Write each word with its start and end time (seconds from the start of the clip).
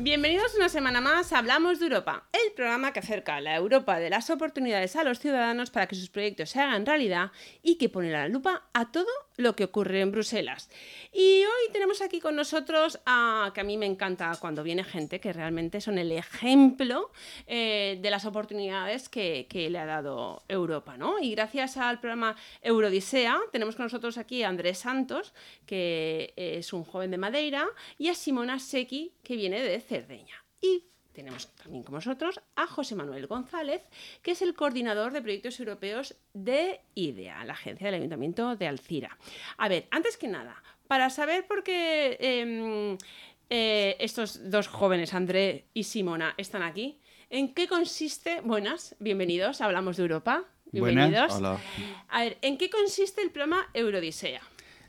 Bienvenidos 0.00 0.54
una 0.54 0.68
semana 0.68 1.00
más 1.00 1.32
a 1.32 1.38
Hablamos 1.38 1.80
de 1.80 1.86
Europa, 1.86 2.28
programa 2.58 2.92
que 2.92 2.98
acerca 2.98 3.40
la 3.40 3.54
Europa 3.54 4.00
de 4.00 4.10
las 4.10 4.30
oportunidades 4.30 4.96
a 4.96 5.04
los 5.04 5.20
ciudadanos 5.20 5.70
para 5.70 5.86
que 5.86 5.94
sus 5.94 6.10
proyectos 6.10 6.50
se 6.50 6.58
hagan 6.58 6.84
realidad 6.84 7.30
y 7.62 7.76
que 7.76 7.88
pone 7.88 8.10
la 8.10 8.26
lupa 8.26 8.64
a 8.72 8.90
todo 8.90 9.06
lo 9.36 9.54
que 9.54 9.62
ocurre 9.62 10.00
en 10.00 10.10
Bruselas. 10.10 10.68
Y 11.12 11.44
hoy 11.44 11.72
tenemos 11.72 12.02
aquí 12.02 12.18
con 12.18 12.34
nosotros 12.34 12.98
a, 13.06 13.52
que 13.54 13.60
a 13.60 13.64
mí 13.64 13.76
me 13.76 13.86
encanta 13.86 14.36
cuando 14.40 14.64
viene 14.64 14.82
gente 14.82 15.20
que 15.20 15.32
realmente 15.32 15.80
son 15.80 15.98
el 15.98 16.10
ejemplo 16.10 17.12
eh, 17.46 18.00
de 18.02 18.10
las 18.10 18.24
oportunidades 18.24 19.08
que, 19.08 19.46
le 19.70 19.78
ha 19.78 19.86
dado 19.86 20.42
Europa, 20.48 20.96
¿no? 20.96 21.20
Y 21.20 21.36
gracias 21.36 21.76
al 21.76 22.00
programa 22.00 22.34
Eurodisea 22.60 23.38
tenemos 23.52 23.76
con 23.76 23.84
nosotros 23.84 24.18
aquí 24.18 24.42
a 24.42 24.48
Andrés 24.48 24.78
Santos, 24.78 25.32
que 25.64 26.34
es 26.36 26.72
un 26.72 26.82
joven 26.82 27.12
de 27.12 27.18
Madeira, 27.18 27.68
y 27.98 28.08
a 28.08 28.14
Simona 28.14 28.58
Secchi, 28.58 29.12
que 29.22 29.36
viene 29.36 29.60
de 29.60 29.78
Cerdeña. 29.78 30.42
Tenemos 31.18 31.48
también 31.56 31.82
con 31.82 31.96
nosotros 31.96 32.40
a 32.54 32.68
José 32.68 32.94
Manuel 32.94 33.26
González, 33.26 33.82
que 34.22 34.30
es 34.30 34.40
el 34.40 34.54
coordinador 34.54 35.12
de 35.12 35.20
proyectos 35.20 35.58
europeos 35.58 36.14
de 36.32 36.80
IDEA, 36.94 37.44
la 37.44 37.54
agencia 37.54 37.88
del 37.88 37.96
Ayuntamiento 37.96 38.54
de 38.54 38.68
Alcira. 38.68 39.18
A 39.56 39.68
ver, 39.68 39.88
antes 39.90 40.16
que 40.16 40.28
nada, 40.28 40.62
para 40.86 41.10
saber 41.10 41.44
por 41.48 41.64
qué 41.64 42.16
em, 42.20 42.96
eh, 43.50 43.96
estos 43.98 44.48
dos 44.48 44.68
jóvenes, 44.68 45.12
André 45.12 45.64
y 45.74 45.82
Simona, 45.82 46.34
están 46.36 46.62
aquí, 46.62 47.00
¿en 47.30 47.52
qué 47.52 47.66
consiste? 47.66 48.40
Buenas, 48.42 48.94
bienvenidos, 49.00 49.60
hablamos 49.60 49.96
de 49.96 50.04
Europa. 50.04 50.44
Bienvenidos. 50.70 51.34
Hola. 51.34 51.58
A 52.10 52.22
ver, 52.22 52.38
¿en 52.42 52.58
qué 52.58 52.70
consiste 52.70 53.22
el 53.22 53.32
programa 53.32 53.66
Eurodisea? 53.74 54.40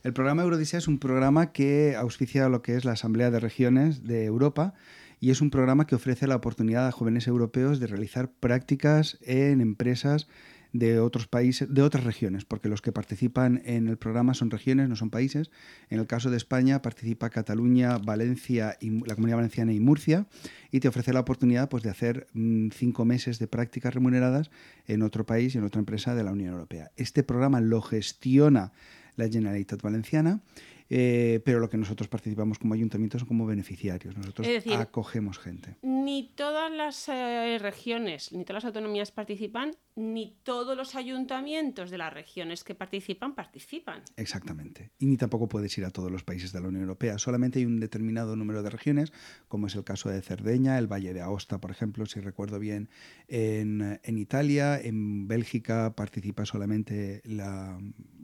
El 0.03 0.13
programa 0.13 0.43
Eurodisea 0.43 0.77
es 0.77 0.87
un 0.87 0.99
programa 0.99 1.51
que 1.51 1.95
auspicia 1.97 2.49
lo 2.49 2.61
que 2.61 2.75
es 2.75 2.85
la 2.85 2.91
Asamblea 2.91 3.31
de 3.31 3.39
Regiones 3.39 4.03
de 4.03 4.25
Europa 4.25 4.75
y 5.19 5.31
es 5.31 5.41
un 5.41 5.49
programa 5.49 5.85
que 5.85 5.95
ofrece 5.95 6.27
la 6.27 6.35
oportunidad 6.35 6.87
a 6.87 6.91
jóvenes 6.91 7.27
europeos 7.27 7.79
de 7.79 7.87
realizar 7.87 8.31
prácticas 8.31 9.17
en 9.21 9.61
empresas 9.61 10.27
de 10.71 10.99
otros 10.99 11.27
países, 11.27 11.73
de 11.73 11.81
otras 11.81 12.03
regiones, 12.03 12.45
porque 12.45 12.69
los 12.69 12.81
que 12.81 12.91
participan 12.91 13.61
en 13.65 13.87
el 13.87 13.97
programa 13.97 14.33
son 14.33 14.51
regiones, 14.51 14.87
no 14.87 14.95
son 14.95 15.09
países. 15.09 15.49
En 15.89 15.99
el 15.99 16.05
caso 16.05 16.29
de 16.29 16.37
España 16.37 16.81
participa 16.81 17.29
Cataluña, 17.29 17.97
Valencia 17.97 18.77
y 18.79 18.91
la 19.05 19.15
Comunidad 19.15 19.37
Valenciana 19.37 19.73
y 19.73 19.79
Murcia 19.79 20.27
y 20.71 20.79
te 20.79 20.87
ofrece 20.87 21.11
la 21.11 21.21
oportunidad 21.21 21.69
pues, 21.69 21.83
de 21.83 21.89
hacer 21.89 22.27
mm, 22.33 22.69
cinco 22.69 23.03
meses 23.03 23.39
de 23.39 23.47
prácticas 23.47 23.93
remuneradas 23.93 24.51
en 24.85 25.01
otro 25.01 25.25
país 25.25 25.55
y 25.55 25.57
en 25.57 25.63
otra 25.63 25.79
empresa 25.79 26.13
de 26.13 26.23
la 26.23 26.31
Unión 26.31 26.53
Europea. 26.53 26.91
Este 26.95 27.23
programa 27.23 27.61
lo 27.61 27.81
gestiona 27.81 28.71
la 29.15 29.27
Generalitat 29.27 29.81
Valenciana 29.81 30.41
eh, 30.89 31.41
pero 31.45 31.59
lo 31.59 31.69
que 31.69 31.77
nosotros 31.77 32.07
participamos 32.07 32.57
como 32.57 32.73
ayuntamientos 32.73 33.19
son 33.21 33.27
como 33.27 33.45
beneficiarios. 33.45 34.17
Nosotros 34.17 34.47
decir, 34.47 34.73
acogemos 34.73 35.37
gente. 35.37 35.75
Ni 35.83 36.33
todas 36.35 36.71
las 36.71 37.07
eh, 37.09 37.57
regiones, 37.59 38.31
ni 38.31 38.43
todas 38.43 38.63
las 38.63 38.69
autonomías 38.69 39.11
participan, 39.11 39.75
ni 39.95 40.39
todos 40.43 40.75
los 40.75 40.95
ayuntamientos 40.95 41.91
de 41.91 41.97
las 41.97 42.11
regiones 42.11 42.63
que 42.63 42.73
participan 42.73 43.35
participan. 43.35 44.01
Exactamente. 44.15 44.91
Y 44.97 45.05
ni 45.05 45.17
tampoco 45.17 45.47
puedes 45.47 45.77
ir 45.77 45.85
a 45.85 45.91
todos 45.91 46.11
los 46.11 46.23
países 46.23 46.51
de 46.51 46.61
la 46.61 46.69
Unión 46.69 46.83
Europea. 46.83 47.19
Solamente 47.19 47.59
hay 47.59 47.65
un 47.65 47.79
determinado 47.79 48.35
número 48.35 48.63
de 48.63 48.69
regiones, 48.71 49.13
como 49.47 49.67
es 49.67 49.75
el 49.75 49.83
caso 49.83 50.09
de 50.09 50.21
Cerdeña, 50.21 50.79
el 50.79 50.87
Valle 50.87 51.13
de 51.13 51.21
Aosta, 51.21 51.59
por 51.59 51.69
ejemplo, 51.69 52.05
si 52.07 52.19
recuerdo 52.19 52.59
bien, 52.59 52.89
en, 53.27 53.99
en 54.01 54.17
Italia, 54.17 54.79
en 54.79 55.27
Bélgica 55.27 55.93
participa 55.95 56.45
solamente 56.45 57.21
la 57.25 57.77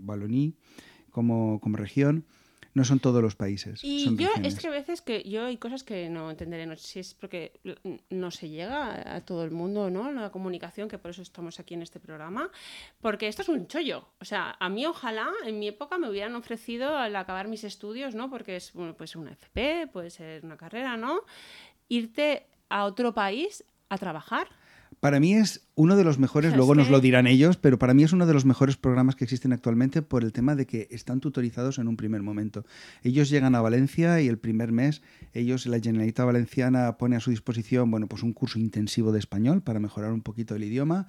Wallonie 0.03 0.55
como, 1.11 1.59
como 1.59 1.77
región. 1.77 2.25
No 2.75 2.83
son 2.83 2.99
todos 2.99 3.23
los 3.23 3.35
países. 3.37 3.81
Y 3.85 4.03
son 4.03 4.17
yo 4.17 4.27
regiones. 4.27 4.53
es 4.53 4.59
que 4.59 4.67
a 4.67 4.71
veces 4.71 5.01
que 5.01 5.23
yo 5.23 5.45
hay 5.45 5.55
cosas 5.55 5.83
que 5.83 6.09
no 6.09 6.29
entenderé, 6.29 6.65
no 6.65 6.75
sé 6.75 6.87
si 6.87 6.99
es 6.99 7.13
porque 7.13 7.53
no 8.09 8.31
se 8.31 8.49
llega 8.49 9.15
a 9.15 9.21
todo 9.21 9.45
el 9.45 9.51
mundo, 9.51 9.89
¿no? 9.89 10.11
La 10.11 10.29
comunicación, 10.29 10.89
que 10.89 10.97
por 10.97 11.11
eso 11.11 11.21
estamos 11.21 11.57
aquí 11.61 11.73
en 11.73 11.83
este 11.83 12.01
programa, 12.01 12.51
porque 12.99 13.29
esto 13.29 13.43
es 13.43 13.47
un 13.47 13.67
chollo. 13.67 14.09
O 14.19 14.25
sea, 14.25 14.57
a 14.59 14.67
mí 14.67 14.85
ojalá 14.85 15.31
en 15.45 15.57
mi 15.57 15.69
época 15.69 15.97
me 15.97 16.09
hubieran 16.09 16.35
ofrecido 16.35 16.97
al 16.97 17.15
acabar 17.15 17.47
mis 17.47 17.63
estudios, 17.63 18.13
¿no? 18.13 18.29
Porque 18.29 18.57
es 18.57 18.73
bueno, 18.73 18.93
puede 18.93 19.07
ser 19.07 19.21
una 19.21 19.31
FP, 19.31 19.87
puede 19.87 20.09
ser 20.09 20.43
una 20.43 20.57
carrera, 20.57 20.97
¿no? 20.97 21.21
Irte 21.87 22.45
a 22.67 22.83
otro 22.83 23.13
país 23.13 23.63
a 23.87 23.97
trabajar. 23.97 24.49
Para 25.05 25.19
mí 25.19 25.35
es 25.35 25.61
uno 25.75 25.97
de 25.97 26.03
los 26.03 26.17
mejores, 26.17 26.49
Es 26.49 26.57
luego 26.57 26.73
nos 26.73 26.89
lo 26.89 26.99
dirán 26.99 27.27
ellos, 27.27 27.57
pero 27.57 27.77
para 27.77 27.93
mí 27.93 28.01
es 28.01 28.11
uno 28.11 28.25
de 28.25 28.33
los 28.33 28.43
mejores 28.43 28.75
programas 28.75 29.15
que 29.15 29.23
existen 29.23 29.53
actualmente 29.53 30.01
por 30.01 30.23
el 30.23 30.33
tema 30.33 30.55
de 30.55 30.65
que 30.65 30.87
están 30.89 31.19
tutorizados 31.19 31.77
en 31.77 31.87
un 31.87 31.95
primer 31.95 32.23
momento. 32.23 32.65
Ellos 33.03 33.29
llegan 33.29 33.53
a 33.53 33.61
Valencia 33.61 34.19
y 34.19 34.27
el 34.27 34.39
primer 34.39 34.71
mes 34.71 35.03
ellos, 35.31 35.67
la 35.67 35.79
Generalitat 35.79 36.25
Valenciana 36.25 36.97
pone 36.97 37.17
a 37.17 37.19
su 37.19 37.29
disposición, 37.29 37.91
bueno, 37.91 38.07
pues 38.07 38.23
un 38.23 38.33
curso 38.33 38.57
intensivo 38.57 39.11
de 39.11 39.19
español 39.19 39.61
para 39.61 39.79
mejorar 39.79 40.11
un 40.11 40.21
poquito 40.21 40.55
el 40.55 40.63
idioma, 40.63 41.05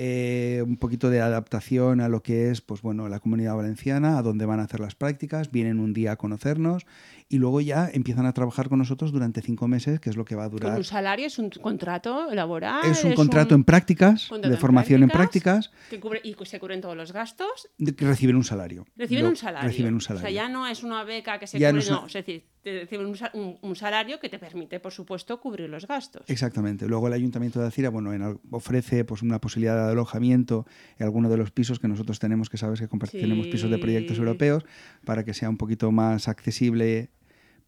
eh, 0.00 0.62
un 0.64 0.76
poquito 0.76 1.10
de 1.10 1.20
adaptación 1.20 2.00
a 2.00 2.08
lo 2.08 2.22
que 2.22 2.50
es, 2.52 2.60
pues 2.60 2.82
bueno, 2.82 3.08
la 3.08 3.18
comunidad 3.18 3.56
valenciana, 3.56 4.16
a 4.16 4.22
dónde 4.22 4.46
van 4.46 4.60
a 4.60 4.62
hacer 4.62 4.78
las 4.78 4.94
prácticas, 4.94 5.50
vienen 5.50 5.80
un 5.80 5.92
día 5.92 6.12
a 6.12 6.16
conocernos 6.16 6.86
y 7.28 7.38
luego 7.38 7.60
ya 7.60 7.90
empiezan 7.92 8.24
a 8.24 8.32
trabajar 8.32 8.68
con 8.68 8.78
nosotros 8.78 9.10
durante 9.10 9.42
cinco 9.42 9.66
meses, 9.66 9.98
que 9.98 10.08
es 10.08 10.16
lo 10.16 10.24
que 10.24 10.36
va 10.36 10.44
a 10.44 10.50
Con 10.50 10.60
durar 10.60 10.78
un 10.78 10.84
salario, 10.84 11.26
es 11.26 11.38
un 11.40 11.50
contrato 11.50 12.32
laboral. 12.32 12.88
es 12.88 13.02
un 13.02 13.14
contrato 13.14 13.56
en 13.56 13.64
prácticas, 13.64 14.28
de 14.30 14.46
en 14.48 14.56
formación 14.58 15.02
en 15.02 15.08
prácticas, 15.08 15.72
que 15.90 16.00
cubre- 16.00 16.20
y 16.22 16.36
se 16.46 16.60
cubren 16.60 16.80
todos 16.80 16.96
los 16.96 17.12
gastos. 17.12 17.68
de 17.78 17.94
que 17.96 18.06
reciben 18.06 18.36
un 18.36 18.44
salario. 18.44 18.86
Reciben 18.96 19.24
Lo- 19.24 19.30
un 19.30 19.36
salario. 19.36 19.68
Reciben 19.68 19.94
un 19.94 19.98
O 19.98 20.00
sea, 20.00 20.30
ya 20.30 20.48
no 20.48 20.68
es 20.68 20.84
una 20.84 21.02
beca 21.02 21.40
que 21.40 21.48
se 21.48 21.58
Ya 21.58 21.72
no 21.72 21.80
cubre, 21.80 21.84
es 21.84 21.90
no, 21.90 22.06
es 22.06 22.12
decir, 22.12 22.44
te 22.72 22.80
reciben 22.80 23.06
un, 23.06 23.16
sa- 23.16 23.30
un- 23.34 23.58
un 23.62 23.76
salario 23.76 24.18
que 24.20 24.28
te 24.28 24.38
permite, 24.38 24.80
por 24.80 24.92
supuesto, 24.92 25.40
cubrir 25.40 25.68
los 25.68 25.86
gastos. 25.86 26.22
Exactamente. 26.28 26.86
Luego 26.86 27.06
el 27.08 27.12
Ayuntamiento 27.14 27.60
de 27.60 27.66
Alcira 27.66 27.88
bueno, 27.90 28.12
en 28.12 28.38
ofrece 28.50 29.04
pues, 29.04 29.22
una 29.22 29.40
posibilidad 29.40 29.86
de 29.86 29.92
alojamiento 29.92 30.66
en 30.98 31.04
alguno 31.04 31.28
de 31.28 31.36
los 31.36 31.50
pisos 31.50 31.78
que 31.78 31.88
nosotros 31.88 32.18
tenemos, 32.18 32.48
que 32.50 32.56
sabes 32.58 32.80
que 32.80 32.88
compart- 32.88 33.10
Sí. 33.10 33.20
tenemos 33.20 33.46
pisos 33.48 33.70
de 33.70 33.78
proyectos 33.78 34.18
europeos, 34.18 34.64
para 35.04 35.24
que 35.24 35.34
sea 35.34 35.48
un 35.50 35.56
poquito 35.56 35.90
más 35.92 36.28
accesible. 36.28 37.10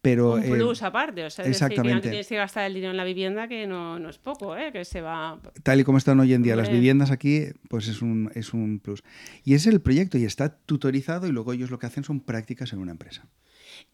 Pero, 0.03 0.33
un 0.33 0.43
eh, 0.43 0.49
plus 0.49 0.81
aparte, 0.81 1.23
o 1.25 1.29
sea, 1.29 1.45
es 1.45 1.49
decir, 1.51 1.67
que 1.67 1.73
exactamente. 1.75 2.09
tienes 2.09 2.27
que 2.27 2.35
gastar 2.35 2.65
el 2.65 2.73
dinero 2.73 2.89
en 2.89 2.97
la 2.97 3.03
vivienda 3.03 3.47
que 3.47 3.67
no, 3.67 3.99
no 3.99 4.09
es 4.09 4.17
poco, 4.17 4.57
¿eh? 4.57 4.71
que 4.71 4.83
se 4.83 4.99
va... 4.99 5.39
tal 5.61 5.79
y 5.79 5.83
como 5.83 5.99
están 5.99 6.19
hoy 6.19 6.33
en 6.33 6.41
día 6.41 6.55
las 6.55 6.71
viviendas 6.71 7.11
aquí, 7.11 7.43
pues 7.69 7.87
es 7.87 8.01
un, 8.01 8.31
es 8.33 8.51
un 8.55 8.79
plus. 8.79 9.03
Y 9.43 9.53
es 9.53 9.67
el 9.67 9.79
proyecto 9.79 10.17
y 10.17 10.23
está 10.25 10.57
tutorizado 10.57 11.27
y 11.27 11.31
luego 11.31 11.53
ellos 11.53 11.69
lo 11.69 11.77
que 11.77 11.85
hacen 11.85 12.03
son 12.03 12.19
prácticas 12.19 12.73
en 12.73 12.79
una 12.79 12.93
empresa. 12.93 13.27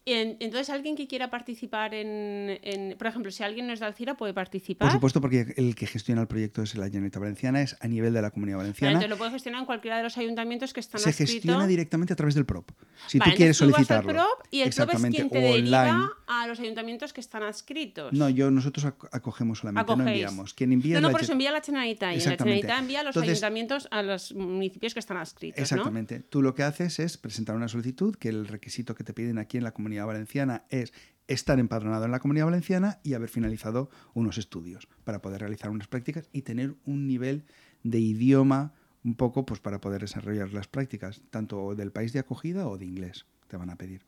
Entonces, 0.06 0.70
alguien 0.70 0.96
que 0.96 1.06
quiera 1.08 1.30
participar 1.30 1.94
en, 1.94 2.60
en- 2.64 2.98
Por 2.98 3.08
ejemplo, 3.08 3.30
si 3.32 3.44
alguien 3.44 3.68
no 3.68 3.74
es 3.74 3.80
de 3.82 3.86
Alcira, 3.88 4.16
puede 4.16 4.34
participar. 4.34 4.88
Por 4.88 4.94
supuesto, 4.94 5.20
porque 5.20 5.54
el 5.58 5.76
que 5.76 5.86
gestiona 5.86 6.22
el 6.22 6.28
proyecto 6.28 6.62
es 6.64 6.76
la 6.76 6.86
Generalitat 6.86 7.22
Valenciana, 7.22 7.62
es 7.62 7.76
a 7.82 7.88
nivel 7.88 8.14
de 8.14 8.22
la 8.22 8.32
Comunidad 8.32 8.58
Valenciana. 8.60 8.92
entonces 8.94 9.10
lo 9.10 9.18
puede 9.18 9.32
gestionar 9.32 9.60
en 9.62 9.66
cualquiera 9.66 9.98
de 9.98 10.04
los 10.04 10.18
ayuntamientos 10.18 10.72
que 10.74 10.80
están 10.80 11.02
se 11.02 11.12
gestiona 11.12 11.68
directamente 11.68 12.14
a 12.14 12.16
través 12.16 12.36
del 12.36 12.46
PROP. 12.46 12.72
Si 13.08 13.20
Vale, 13.20 13.32
tú 13.32 13.38
quieres 13.38 13.58
tú 13.58 13.66
vas 13.66 13.68
al 13.70 13.74
solicitarlo. 13.86 14.14
PROP 14.14 14.48
y 14.52 14.62
el 14.62 14.70
PROP 14.74 14.90
es 14.94 15.02
quien 15.16 15.30
te 15.30 15.40
deriva 15.40 16.10
a 16.28 16.48
los 16.48 16.60
ayuntamientos 16.60 17.12
que 17.14 17.22
están 17.22 17.44
adscritos. 17.44 18.14
No, 18.14 18.30
yo 18.30 18.50
nosotros 18.52 18.86
ac- 18.86 19.10
acogemos 19.12 19.60
solamente, 19.60 19.88
no 19.88 19.94
Acogéis. 19.94 20.10
enviamos. 20.24 20.54
Quien 20.54 20.72
envía 20.74 20.96
No, 21.02 21.08
no, 21.08 21.12
por 21.12 21.22
eso 21.22 21.34
envía 21.34 21.50
a 21.50 21.54
la 21.54 21.62
Generalitat 21.62 22.14
y 22.16 22.20
la. 22.20 22.32
Generalitat 22.38 22.80
envía 22.80 23.00
a 23.02 23.04
los 23.04 23.16
Entonces- 23.16 23.32
ayuntamientos, 23.44 23.88
a 23.92 24.02
los 24.04 24.34
municipios 24.34 24.94
que 24.94 25.00
están 25.00 25.18
adscritos, 25.18 25.58
¿no? 25.60 25.64
Exactamente. 25.64 26.20
Tú 26.22 26.42
lo 26.42 26.54
que 26.56 26.64
haces 26.64 27.00
es 27.00 27.18
presentar 27.18 27.56
una 27.56 27.68
solicitud, 27.68 28.16
que 28.16 28.30
el 28.30 28.48
requisito 28.48 28.96
que 28.96 29.04
te 29.04 29.14
piden 29.14 29.38
aquí 29.38 29.58
en 29.58 29.64
la 29.64 29.72
Comunidad 29.78 30.08
Valenciana 30.08 30.66
es 30.70 30.92
estar 31.28 31.60
empadronado 31.60 32.06
en 32.06 32.12
la 32.12 32.20
Comunidad 32.20 32.46
Valenciana 32.46 33.00
y 33.04 33.14
haber 33.14 33.30
finalizado 33.30 33.90
unos 34.14 34.38
estudios 34.38 34.88
para 35.04 35.22
poder 35.22 35.42
realizar 35.42 35.70
unas 35.70 35.88
prácticas 35.88 36.30
y 36.34 36.42
tener 36.42 36.76
un 36.86 37.08
nivel 37.08 37.46
de 37.84 38.00
idioma 38.00 38.74
un 39.04 39.16
poco 39.16 39.46
pues 39.46 39.60
para 39.60 39.80
poder 39.80 40.02
desarrollar 40.02 40.52
las 40.52 40.68
prácticas, 40.68 41.22
tanto 41.30 41.76
del 41.76 41.92
país 41.92 42.12
de 42.12 42.20
acogida 42.20 42.68
o 42.68 42.78
de 42.78 42.86
inglés, 42.86 43.26
te 43.48 43.56
van 43.56 43.70
a 43.70 43.76
pedir. 43.78 44.04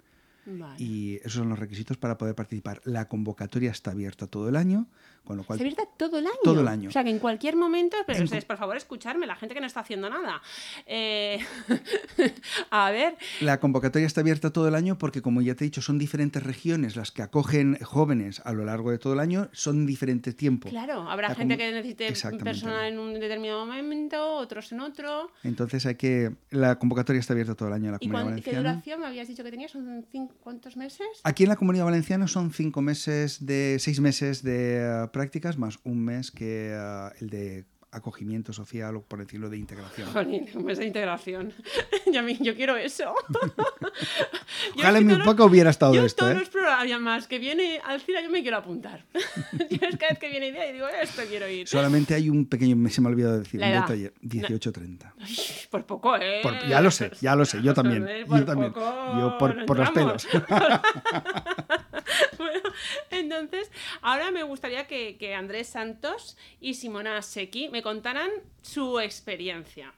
Vale. 0.50 0.76
Y 0.84 1.18
esos 1.18 1.34
son 1.34 1.50
los 1.50 1.60
requisitos 1.60 1.98
para 1.98 2.18
poder 2.18 2.36
participar. 2.36 2.82
La 2.86 3.08
convocatoria 3.08 3.72
está 3.72 3.92
abierta 3.92 4.28
todo 4.28 4.50
el 4.50 4.56
año, 4.56 4.88
con 5.24 5.38
lo 5.38 5.44
cual 5.44 5.60
¿Se 5.60 5.64
abierta 5.64 5.84
todo 5.98 6.18
el 6.20 6.26
año? 6.26 6.36
Todo 6.44 6.62
el 6.62 6.68
año. 6.68 6.90
O 6.90 6.92
sea, 6.92 7.04
que 7.04 7.10
en 7.12 7.20
cualquier 7.20 7.56
momento... 7.56 7.98
Pero 8.08 8.24
ustedes, 8.24 8.46
por 8.46 8.58
favor, 8.58 8.76
escucharme, 8.78 9.28
la 9.28 9.36
gente 9.36 9.54
que 9.54 9.62
no 9.62 9.68
está 9.68 9.82
haciendo 9.82 10.10
nada. 10.10 10.42
Eh, 10.88 11.40
a 12.72 12.92
ver, 12.92 13.16
La 13.42 13.60
convocatoria 13.60 14.08
está 14.08 14.22
abierta 14.22 14.52
todo 14.52 14.68
el 14.68 14.76
año 14.76 14.98
porque, 14.98 15.22
como 15.22 15.42
ya 15.42 15.56
te 15.56 15.64
he 15.64 15.68
dicho, 15.68 15.82
son 15.82 15.98
diferentes 15.98 16.42
regiones 16.44 16.96
las 16.96 17.12
que 17.12 17.22
acogen 17.22 17.78
jóvenes 17.84 18.42
a 18.46 18.54
lo 18.54 18.66
largo 18.66 18.92
de 18.92 18.98
todo 18.98 19.14
el 19.14 19.20
año, 19.20 19.50
son 19.52 19.86
diferente 19.86 20.34
tiempo. 20.34 20.70
claro, 20.70 21.10
habrá 21.10 21.30
La 21.30 21.36
gente 21.36 21.58
que 21.58 21.72
necesite 21.72 22.14
personal 22.44 22.86
en 22.94 23.00
un 23.00 23.14
determinado 23.14 23.66
momento, 23.66 24.36
otros 24.36 24.72
en 24.72 24.80
otro. 24.82 25.32
Entonces 25.44 25.86
hay 25.86 25.96
que... 25.96 26.32
La 26.50 26.78
convocatoria 26.80 27.20
está 27.20 27.34
abierta 27.34 27.56
todo 27.56 27.68
el 27.70 27.74
año 27.76 27.92
la 27.92 27.98
¿Y 28.00 28.10
cuán- 28.10 28.42
qué 28.42 28.56
duración 28.56 29.00
me 29.02 29.08
habías 29.08 29.28
dicho 29.28 29.44
que 29.44 29.52
tenía? 29.52 29.68
¿Son 29.68 30.06
cinco, 30.12 30.34
cuántos 30.40 30.78
meses? 30.78 31.08
Aquí 31.24 31.44
en 31.44 31.50
la 31.50 31.56
Comunidad 31.56 31.86
Valenciana 31.86 32.28
son 32.28 32.52
cinco 32.52 32.82
meses 32.82 33.46
de... 33.46 33.78
seis 33.80 34.00
meses 34.00 34.44
de 34.44 34.78
eh, 34.78 35.08
prácticas 35.12 35.58
más 35.58 35.80
un 35.84 36.04
mes 36.04 36.32
que 36.32 36.72
eh, 36.74 37.10
el 37.20 37.30
de 37.30 37.66
acogimiento 37.92 38.54
social 38.54 38.96
o 38.98 39.02
por 39.02 39.20
decirlo 39.20 39.50
de 39.50 39.58
integración. 39.58 40.12
Jolín, 40.12 40.48
pues 40.62 40.78
de 40.78 40.86
integración. 40.86 41.54
yo, 42.06 42.22
yo 42.40 42.56
quiero 42.56 42.78
eso. 42.78 43.14
Yo 44.76 44.82
Ojalá 44.82 45.00
que 45.00 45.06
mi 45.06 45.16
poco 45.24 45.46
hubiera 45.46 45.70
estado 45.70 45.94
yo 45.94 46.04
esto, 46.04 46.26
todos 46.26 46.36
¿eh? 46.36 46.40
los 46.40 46.50
programas 46.50 47.28
que 47.28 47.40
viene 47.40 47.80
Alcira 47.86 48.22
yo 48.22 48.30
me 48.30 48.42
quiero 48.42 48.58
apuntar. 48.58 49.06
yo 49.14 49.88
es 49.88 49.96
cada 49.98 50.10
vez 50.10 50.20
que 50.20 50.30
viene 50.30 50.48
idea 50.50 50.70
y 50.70 50.74
digo, 50.74 50.88
esto 51.02 51.22
quiero 51.30 51.48
ir. 51.50 51.68
Solamente 51.68 52.14
hay 52.14 52.30
un 52.30 52.46
pequeño, 52.46 52.76
me- 52.76 52.90
se 52.90 53.00
me 53.02 53.08
ha 53.08 53.12
olvidado 53.12 53.40
decir, 53.40 53.62
un 53.62 53.72
detalle, 53.72 54.14
18-30. 54.22 55.14
Ay, 55.20 55.38
por 55.70 55.86
poco, 55.86 56.16
¿eh? 56.18 56.40
Por- 56.44 56.68
ya 56.68 56.82
lo 56.82 56.92
sé, 56.92 57.12
ya 57.22 57.36
lo 57.36 57.46
sé, 57.46 57.62
yo 57.62 57.74
también, 57.74 58.04
Joder, 58.04 58.20
yo 58.22 58.28
por 58.28 58.46
también. 58.46 58.74
poco 58.74 59.20
Yo 59.20 59.38
por- 59.38 59.56
no 59.56 59.66
por 59.66 59.80
los 59.80 59.92
pelos. 59.92 60.28
Entonces, 63.20 63.72
ahora 64.02 64.32
me 64.32 64.44
gustaría 64.44 64.88
que, 64.88 65.18
que 65.18 65.36
Andrés 65.36 65.68
Santos 65.68 66.38
y 66.60 66.74
Simona 66.74 67.22
Secchi 67.22 67.70
me 67.70 67.82
contaran 67.82 68.30
su 68.62 69.00
experiencia. 69.00 69.94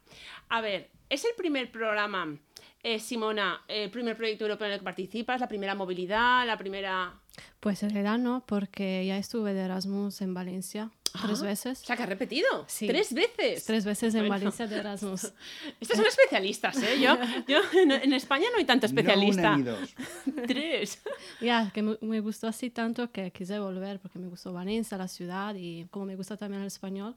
A 0.49 0.61
ver, 0.61 0.89
¿es 1.09 1.23
el 1.25 1.31
primer 1.37 1.71
programa, 1.71 2.37
eh, 2.83 2.99
Simona, 2.99 3.61
el 3.67 3.89
primer 3.91 4.17
proyecto 4.17 4.45
europeo 4.45 4.67
en 4.67 4.73
el 4.73 4.79
que 4.79 4.85
participas, 4.85 5.39
la 5.39 5.47
primera 5.47 5.75
movilidad, 5.75 6.45
la 6.45 6.57
primera... 6.57 7.19
Pues 7.59 7.83
en 7.83 7.91
realidad 7.91 8.17
no, 8.17 8.43
porque 8.45 9.05
ya 9.05 9.17
estuve 9.17 9.53
de 9.53 9.61
Erasmus 9.61 10.21
en 10.21 10.33
Valencia 10.33 10.91
tres 11.11 11.41
veces. 11.41 11.81
O 11.81 11.85
sea, 11.85 11.95
que 11.95 12.03
has 12.03 12.09
repetido. 12.09 12.47
Sí. 12.67 12.87
Tres 12.87 13.13
veces. 13.13 13.65
Tres 13.65 13.85
veces 13.85 14.13
en 14.15 14.21
Bueno. 14.21 14.35
Valencia 14.35 14.67
de 14.67 14.77
Erasmus. 14.77 15.33
Estos 15.79 15.97
son 15.97 16.05
especialistas, 16.05 16.77
¿eh? 16.83 16.99
Yo, 17.01 17.17
yo 17.47 17.59
en, 17.79 17.91
en 17.91 18.13
España 18.13 18.45
no 18.51 18.57
hay 18.57 18.65
tanto 18.65 18.85
especialista. 18.85 19.41
No 19.41 19.47
una 19.55 19.57
ni 19.57 19.63
dos. 19.63 19.95
Tres. 20.47 21.01
Ya, 21.41 21.71
que 21.73 21.81
me, 21.81 21.97
me 22.01 22.19
gustó 22.19 22.47
así 22.47 22.69
tanto 22.69 23.11
que 23.11 23.31
quise 23.31 23.59
volver 23.59 23.99
porque 23.99 24.19
me 24.19 24.27
gustó 24.27 24.53
Valencia, 24.53 24.97
la 24.97 25.07
ciudad 25.07 25.55
y 25.55 25.85
como 25.89 26.05
me 26.05 26.15
gusta 26.15 26.37
también 26.37 26.61
el 26.61 26.67
español 26.67 27.15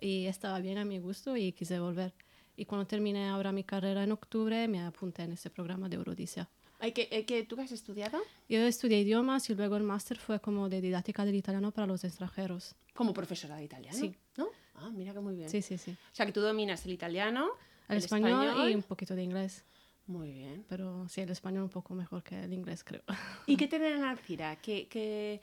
y 0.00 0.26
estaba 0.26 0.58
bien 0.58 0.78
a 0.78 0.84
mi 0.84 0.98
gusto 0.98 1.36
y 1.36 1.52
quise 1.52 1.78
volver. 1.78 2.12
Y 2.56 2.66
cuando 2.66 2.86
terminé 2.86 3.28
ahora 3.28 3.50
mi 3.52 3.64
carrera 3.64 4.02
en 4.04 4.12
octubre 4.12 4.68
me 4.68 4.80
apunté 4.82 5.22
en 5.22 5.32
ese 5.32 5.48
programa 5.48 5.88
de 5.88 5.96
Eurodisia. 5.96 6.48
Hay 6.82 6.90
que, 6.90 7.08
hay 7.12 7.22
que, 7.22 7.44
¿Tú 7.44 7.54
qué 7.54 7.62
has 7.62 7.70
estudiado? 7.70 8.18
Yo 8.48 8.58
estudié 8.66 8.98
idiomas 8.98 9.48
y 9.48 9.54
luego 9.54 9.76
el 9.76 9.84
máster 9.84 10.18
fue 10.18 10.40
como 10.40 10.68
de 10.68 10.80
didáctica 10.80 11.24
del 11.24 11.36
italiano 11.36 11.70
para 11.70 11.86
los 11.86 12.02
extranjeros. 12.02 12.74
Como 12.92 13.14
profesora 13.14 13.54
de 13.56 13.62
italiano. 13.64 13.96
Sí. 13.96 14.12
¿No? 14.36 14.48
Ah, 14.74 14.90
mira 14.92 15.12
que 15.12 15.20
muy 15.20 15.36
bien. 15.36 15.48
Sí, 15.48 15.62
sí, 15.62 15.78
sí. 15.78 15.92
O 15.92 16.14
sea, 16.14 16.26
que 16.26 16.32
tú 16.32 16.40
dominas 16.40 16.84
el 16.84 16.92
italiano, 16.92 17.50
El, 17.88 17.98
español, 17.98 18.68
y 18.68 18.74
un 18.74 18.82
poquito 18.82 19.14
de 19.14 19.22
inglés. 19.22 19.64
Muy 20.08 20.32
bien. 20.32 20.64
Pero 20.68 21.08
sí, 21.08 21.20
el 21.20 21.30
español 21.30 21.62
un 21.62 21.68
poco 21.70 21.94
mejor 21.94 22.24
que 22.24 22.42
el 22.42 22.52
inglés, 22.52 22.82
creo. 22.82 23.02
¿Y 23.46 23.56
qué 23.56 23.68
te 23.68 23.78
dan 23.78 23.92
en 23.92 24.02
Alcira? 24.04 24.56
¿Qué, 24.56 24.88
qué, 24.88 25.40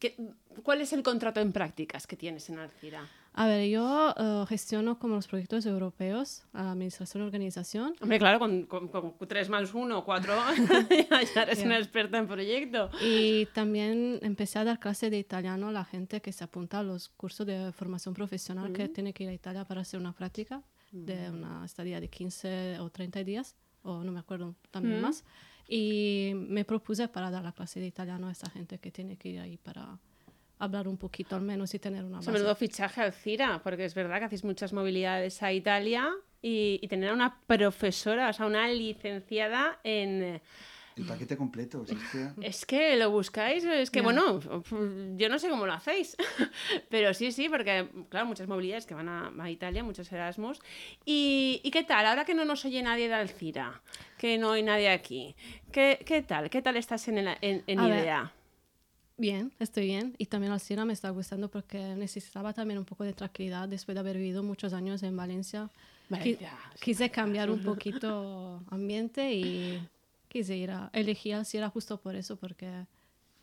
qué- 0.00 0.16
cuál 0.64 0.80
es 0.80 0.92
el 0.92 1.04
contrato 1.04 1.38
en 1.40 1.52
prácticas 1.52 2.04
que 2.08 2.16
tienes 2.16 2.50
en 2.50 2.58
Alcira? 2.58 3.08
A 3.36 3.46
ver, 3.46 3.68
yo 3.68 4.14
eh, 4.16 4.44
gestiono 4.48 4.98
como 5.00 5.16
los 5.16 5.26
proyectos 5.26 5.66
europeos, 5.66 6.44
administración 6.52 7.24
y 7.24 7.26
organización. 7.26 7.94
Hombre, 8.00 8.18
claro, 8.20 8.38
con, 8.38 8.64
con, 8.66 8.86
con 8.88 9.14
3 9.26 9.48
más 9.48 9.74
1, 9.74 10.04
4, 10.04 10.34
ya 11.34 11.42
eres 11.42 11.58
Ya. 11.58 11.64
una 11.66 11.78
experta 11.78 12.18
en 12.18 12.28
proyecto. 12.28 12.90
Y 13.02 13.46
también 13.46 14.20
empecé 14.22 14.60
a 14.60 14.64
dar 14.64 14.78
clase 14.78 15.10
de 15.10 15.18
italiano 15.18 15.68
a 15.68 15.72
la 15.72 15.84
gente 15.84 16.20
que 16.20 16.30
se 16.32 16.44
apunta 16.44 16.78
a 16.78 16.82
los 16.84 17.08
cursos 17.08 17.44
de 17.44 17.72
formación 17.72 18.14
profesional 18.14 18.72
que 18.72 18.88
tiene 18.88 19.12
que 19.12 19.24
ir 19.24 19.30
a 19.30 19.32
Italia 19.34 19.64
para 19.64 19.80
hacer 19.80 19.98
una 19.98 20.12
práctica 20.12 20.62
de 20.92 21.28
una 21.30 21.64
estadía 21.64 21.98
de 21.98 22.06
15 22.08 22.78
o 22.78 22.88
30 22.88 23.24
días, 23.24 23.56
o 23.82 24.04
no 24.04 24.12
me 24.12 24.20
acuerdo 24.20 24.54
también 24.70 25.00
Mm. 25.00 25.02
más. 25.02 25.24
Y 25.68 26.32
me 26.36 26.64
propuse 26.64 27.08
para 27.08 27.32
dar 27.32 27.42
la 27.42 27.50
clase 27.50 27.80
de 27.80 27.86
italiano 27.88 28.28
a 28.28 28.30
esa 28.32 28.48
gente 28.48 28.78
que 28.78 28.92
tiene 28.92 29.16
que 29.16 29.30
ir 29.30 29.40
ahí 29.40 29.56
para 29.56 29.98
hablar 30.64 30.88
un 30.88 30.96
poquito 30.96 31.36
al 31.36 31.42
menos 31.42 31.74
y 31.74 31.78
tener 31.78 32.04
una 32.04 32.18
base. 32.18 32.30
menudo 32.32 32.54
fichaje 32.54 33.00
Alcira, 33.00 33.60
porque 33.62 33.84
es 33.84 33.94
verdad 33.94 34.18
que 34.18 34.24
hacéis 34.26 34.44
muchas 34.44 34.72
movilidades 34.72 35.42
a 35.42 35.52
Italia 35.52 36.10
y, 36.42 36.78
y 36.82 36.88
tener 36.88 37.10
a 37.10 37.12
una 37.14 37.40
profesora, 37.46 38.28
o 38.28 38.32
sea, 38.32 38.46
una 38.46 38.68
licenciada 38.68 39.80
en... 39.84 40.40
El 40.96 41.06
paquete 41.06 41.36
completo. 41.36 41.84
si 41.84 41.96
es 42.40 42.64
que- 42.64 42.96
lo 42.96 43.10
buscáis, 43.10 43.64
es 43.64 43.90
que 43.90 44.00
bueno, 44.00 44.38
yo 45.16 45.28
no 45.28 45.40
sé 45.40 45.48
cómo 45.48 45.66
lo 45.66 45.72
hacéis, 45.72 46.16
pero 46.88 47.12
sí, 47.14 47.32
sí, 47.32 47.48
porque 47.48 47.88
claro, 48.10 48.26
muchas 48.26 48.46
movilidades 48.46 48.86
que 48.86 48.94
van 48.94 49.08
a, 49.08 49.32
a 49.36 49.50
Italia, 49.50 49.82
muchos 49.82 50.12
Erasmus. 50.12 50.60
¿Y, 51.04 51.60
y 51.64 51.70
qué 51.72 51.82
tal? 51.82 52.06
Ahora 52.06 52.24
que 52.24 52.34
no 52.34 52.44
nos 52.44 52.64
oye 52.64 52.80
nadie 52.80 53.08
de 53.08 53.14
Alcira, 53.14 53.82
que 54.18 54.38
no 54.38 54.52
hay 54.52 54.62
nadie 54.62 54.88
aquí, 54.88 55.34
¿qué, 55.72 55.98
qué 56.06 56.22
tal? 56.22 56.48
¿Qué 56.48 56.62
tal 56.62 56.76
estás 56.76 57.08
en, 57.08 57.18
el- 57.18 57.38
en, 57.40 57.64
en 57.66 57.80
ver, 57.88 57.98
idea? 58.02 58.32
Bien, 59.16 59.52
estoy 59.60 59.86
bien. 59.86 60.14
Y 60.18 60.26
también 60.26 60.52
Alcira 60.52 60.84
me 60.84 60.92
está 60.92 61.10
gustando 61.10 61.48
porque 61.48 61.78
necesitaba 61.94 62.52
también 62.52 62.78
un 62.78 62.84
poco 62.84 63.04
de 63.04 63.12
tranquilidad 63.12 63.68
después 63.68 63.94
de 63.94 64.00
haber 64.00 64.16
vivido 64.16 64.42
muchos 64.42 64.72
años 64.72 65.02
en 65.02 65.16
Valencia. 65.16 65.70
Sí. 66.22 66.38
Quise 66.80 67.10
cambiar 67.10 67.50
un 67.50 67.62
poquito 67.62 68.62
ambiente 68.70 69.32
y 69.32 69.88
quise 70.28 70.56
ir 70.56 70.70
a 70.72 70.90
elegí 70.92 71.30
Alcira 71.32 71.70
justo 71.70 72.00
por 72.00 72.16
eso, 72.16 72.36
porque 72.36 72.86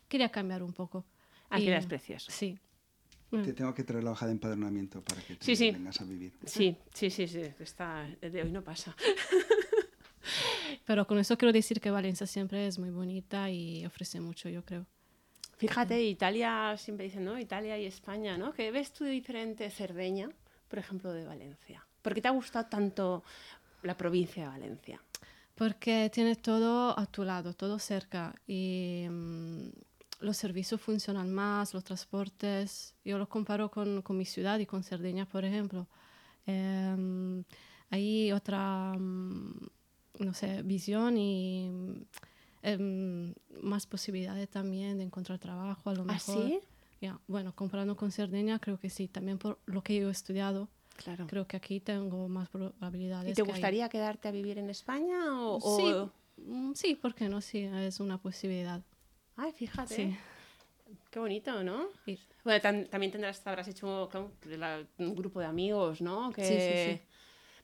quería 0.08 0.28
cambiar 0.28 0.62
un 0.62 0.72
poco. 0.74 1.04
Alcira 1.48 1.76
Y- 1.76 1.80
es 1.80 1.86
precioso. 1.86 2.30
Sí. 2.30 2.58
Te 3.30 3.54
tengo 3.54 3.72
que 3.72 3.82
traer 3.82 4.04
la 4.04 4.10
hoja 4.10 4.26
de 4.26 4.32
empadronamiento 4.32 5.00
para 5.00 5.22
que 5.22 5.36
te 5.36 5.44
Sí, 5.46 5.56
sí. 5.56 5.70
vengas 5.70 5.98
a 6.02 6.04
vivir. 6.04 6.34
Sí, 6.44 6.76
sí, 6.92 7.08
sí, 7.08 7.26
sí, 7.26 7.40
está, 7.60 8.06
de 8.20 8.42
hoy 8.42 8.52
no 8.52 8.62
pasa. 8.62 8.94
Pero 10.84 11.06
con 11.06 11.18
eso 11.18 11.38
quiero 11.38 11.50
decir 11.50 11.80
que 11.80 11.90
Valencia 11.90 12.26
siempre 12.26 12.66
es 12.66 12.78
muy 12.78 12.90
bonita 12.90 13.50
y 13.50 13.86
ofrece 13.86 14.20
mucho, 14.20 14.50
yo 14.50 14.62
creo. 14.66 14.84
Fíjate, 15.62 16.02
Italia, 16.02 16.74
siempre 16.76 17.04
dicen, 17.04 17.24
¿no? 17.24 17.38
Italia 17.38 17.78
y 17.78 17.86
España, 17.86 18.36
¿no? 18.36 18.52
¿Qué 18.52 18.72
ves 18.72 18.92
tú 18.92 19.04
diferente 19.04 19.70
Cerdeña, 19.70 20.28
por 20.66 20.80
ejemplo, 20.80 21.12
de 21.12 21.24
Valencia? 21.24 21.86
¿Por 22.02 22.14
qué 22.14 22.20
te 22.20 22.26
ha 22.26 22.32
gustado 22.32 22.66
tanto 22.66 23.22
la 23.84 23.96
provincia 23.96 24.42
de 24.42 24.48
Valencia? 24.48 25.00
Porque 25.54 26.10
tiene 26.12 26.34
todo 26.34 26.98
a 26.98 27.06
tu 27.06 27.22
lado, 27.22 27.54
todo 27.54 27.78
cerca. 27.78 28.34
Y 28.44 29.06
mm, 29.08 29.68
los 30.18 30.36
servicios 30.36 30.80
funcionan 30.80 31.32
más, 31.32 31.74
los 31.74 31.84
transportes. 31.84 32.96
Yo 33.04 33.16
lo 33.16 33.28
comparo 33.28 33.70
con, 33.70 34.02
con 34.02 34.16
mi 34.16 34.24
ciudad 34.24 34.58
y 34.58 34.66
con 34.66 34.82
Cerdeña, 34.82 35.26
por 35.26 35.44
ejemplo. 35.44 35.86
Em, 36.44 37.44
hay 37.88 38.32
otra, 38.32 38.94
mm, 38.98 39.68
no 40.18 40.34
sé, 40.34 40.62
visión 40.64 41.16
y 41.16 41.70
em, 42.62 43.34
más 43.62 43.86
posibilidades 43.86 44.48
también 44.48 44.98
de 44.98 45.04
encontrar 45.04 45.38
trabajo, 45.38 45.90
a 45.90 45.94
lo 45.94 46.02
¿Ah, 46.02 46.12
mejor. 46.14 46.48
sí? 46.48 46.60
Ya, 47.00 47.18
Bueno, 47.26 47.52
comparando 47.54 47.96
con 47.96 48.12
Cerdeña, 48.12 48.58
creo 48.60 48.78
que 48.78 48.88
sí. 48.88 49.08
También 49.08 49.38
por 49.38 49.58
lo 49.66 49.82
que 49.82 49.96
yo 50.00 50.08
he 50.08 50.12
estudiado, 50.12 50.68
Claro. 50.96 51.26
creo 51.26 51.46
que 51.48 51.56
aquí 51.56 51.80
tengo 51.80 52.28
más 52.28 52.48
probabilidades. 52.48 53.30
¿Y 53.32 53.34
te 53.34 53.42
que 53.42 53.50
gustaría 53.50 53.88
quedarte 53.88 54.28
a 54.28 54.30
vivir 54.30 54.58
en 54.58 54.70
España 54.70 55.16
o...? 55.40 55.56
o- 55.56 55.76
Sí, 55.76 56.42
mm, 56.42 56.72
sí, 56.74 56.94
¿por 56.94 57.14
qué 57.14 57.28
no? 57.28 57.40
Sí, 57.40 57.60
es 57.64 57.98
una 57.98 58.18
posibilidad. 58.18 58.80
Ay, 59.36 59.50
fíjate. 59.52 59.94
Sí. 59.94 60.16
Qué 61.10 61.18
bonito, 61.18 61.62
¿no? 61.64 61.86
Y- 62.06 62.18
Bueno, 62.44 62.60
tam- 62.62 62.88
también 62.88 63.10
tendrás, 63.10 63.44
habrás 63.46 63.66
hecho 63.68 64.08
claro, 64.10 64.30
la- 64.58 64.84
un 64.98 65.14
grupo 65.16 65.40
de 65.40 65.46
amigos, 65.46 66.00
¿no? 66.00 66.30
Que... 66.32 66.44
Sí, 66.44 66.54
sí, 66.60 66.92
sí. 67.00 67.08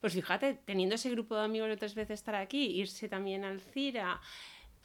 Pues 0.00 0.12
fíjate, 0.12 0.54
teniendo 0.64 0.94
ese 0.94 1.10
grupo 1.10 1.34
de 1.36 1.42
amigos 1.42 1.68
de 1.68 1.76
tres 1.76 1.94
veces 1.94 2.20
estar 2.20 2.34
aquí, 2.36 2.66
irse 2.80 3.08
también 3.08 3.44
al 3.44 3.60
CIRA, 3.60 4.20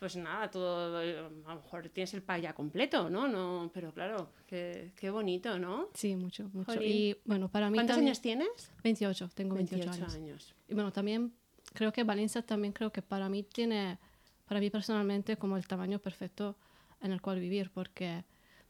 pues 0.03 0.17
nada, 0.17 0.51
todo, 0.51 0.97
a 0.97 1.05
lo 1.05 1.61
mejor 1.61 1.87
tienes 1.87 2.13
el 2.13 2.21
pack 2.21 2.41
ya 2.41 2.53
completo, 2.53 3.09
¿no? 3.09 3.25
no 3.25 3.71
pero 3.73 3.93
claro, 3.93 4.33
qué, 4.45 4.91
qué 4.97 5.09
bonito, 5.09 5.57
¿no? 5.57 5.87
Sí, 5.93 6.13
mucho, 6.17 6.49
mucho. 6.51 6.73
Jolín. 6.73 6.91
Y 6.91 7.15
bueno, 7.23 7.47
para 7.47 7.69
mí 7.69 7.77
¿Cuántos 7.77 7.95
también... 7.95 8.09
años 8.09 8.19
tienes? 8.19 8.71
28, 8.83 9.29
tengo 9.33 9.55
28, 9.55 9.89
años. 10.13 10.53
Y 10.67 10.73
bueno, 10.73 10.91
también 10.91 11.31
creo 11.71 11.93
que 11.93 12.03
Valencia 12.03 12.41
también 12.41 12.73
creo 12.73 12.91
que 12.91 13.01
para 13.01 13.29
mí 13.29 13.43
tiene, 13.43 13.97
para 14.45 14.59
mí 14.59 14.69
personalmente, 14.69 15.37
como 15.37 15.55
el 15.55 15.65
tamaño 15.67 15.99
perfecto 15.99 16.57
en 16.99 17.13
el 17.13 17.21
cual 17.21 17.39
vivir, 17.39 17.71
porque 17.71 18.25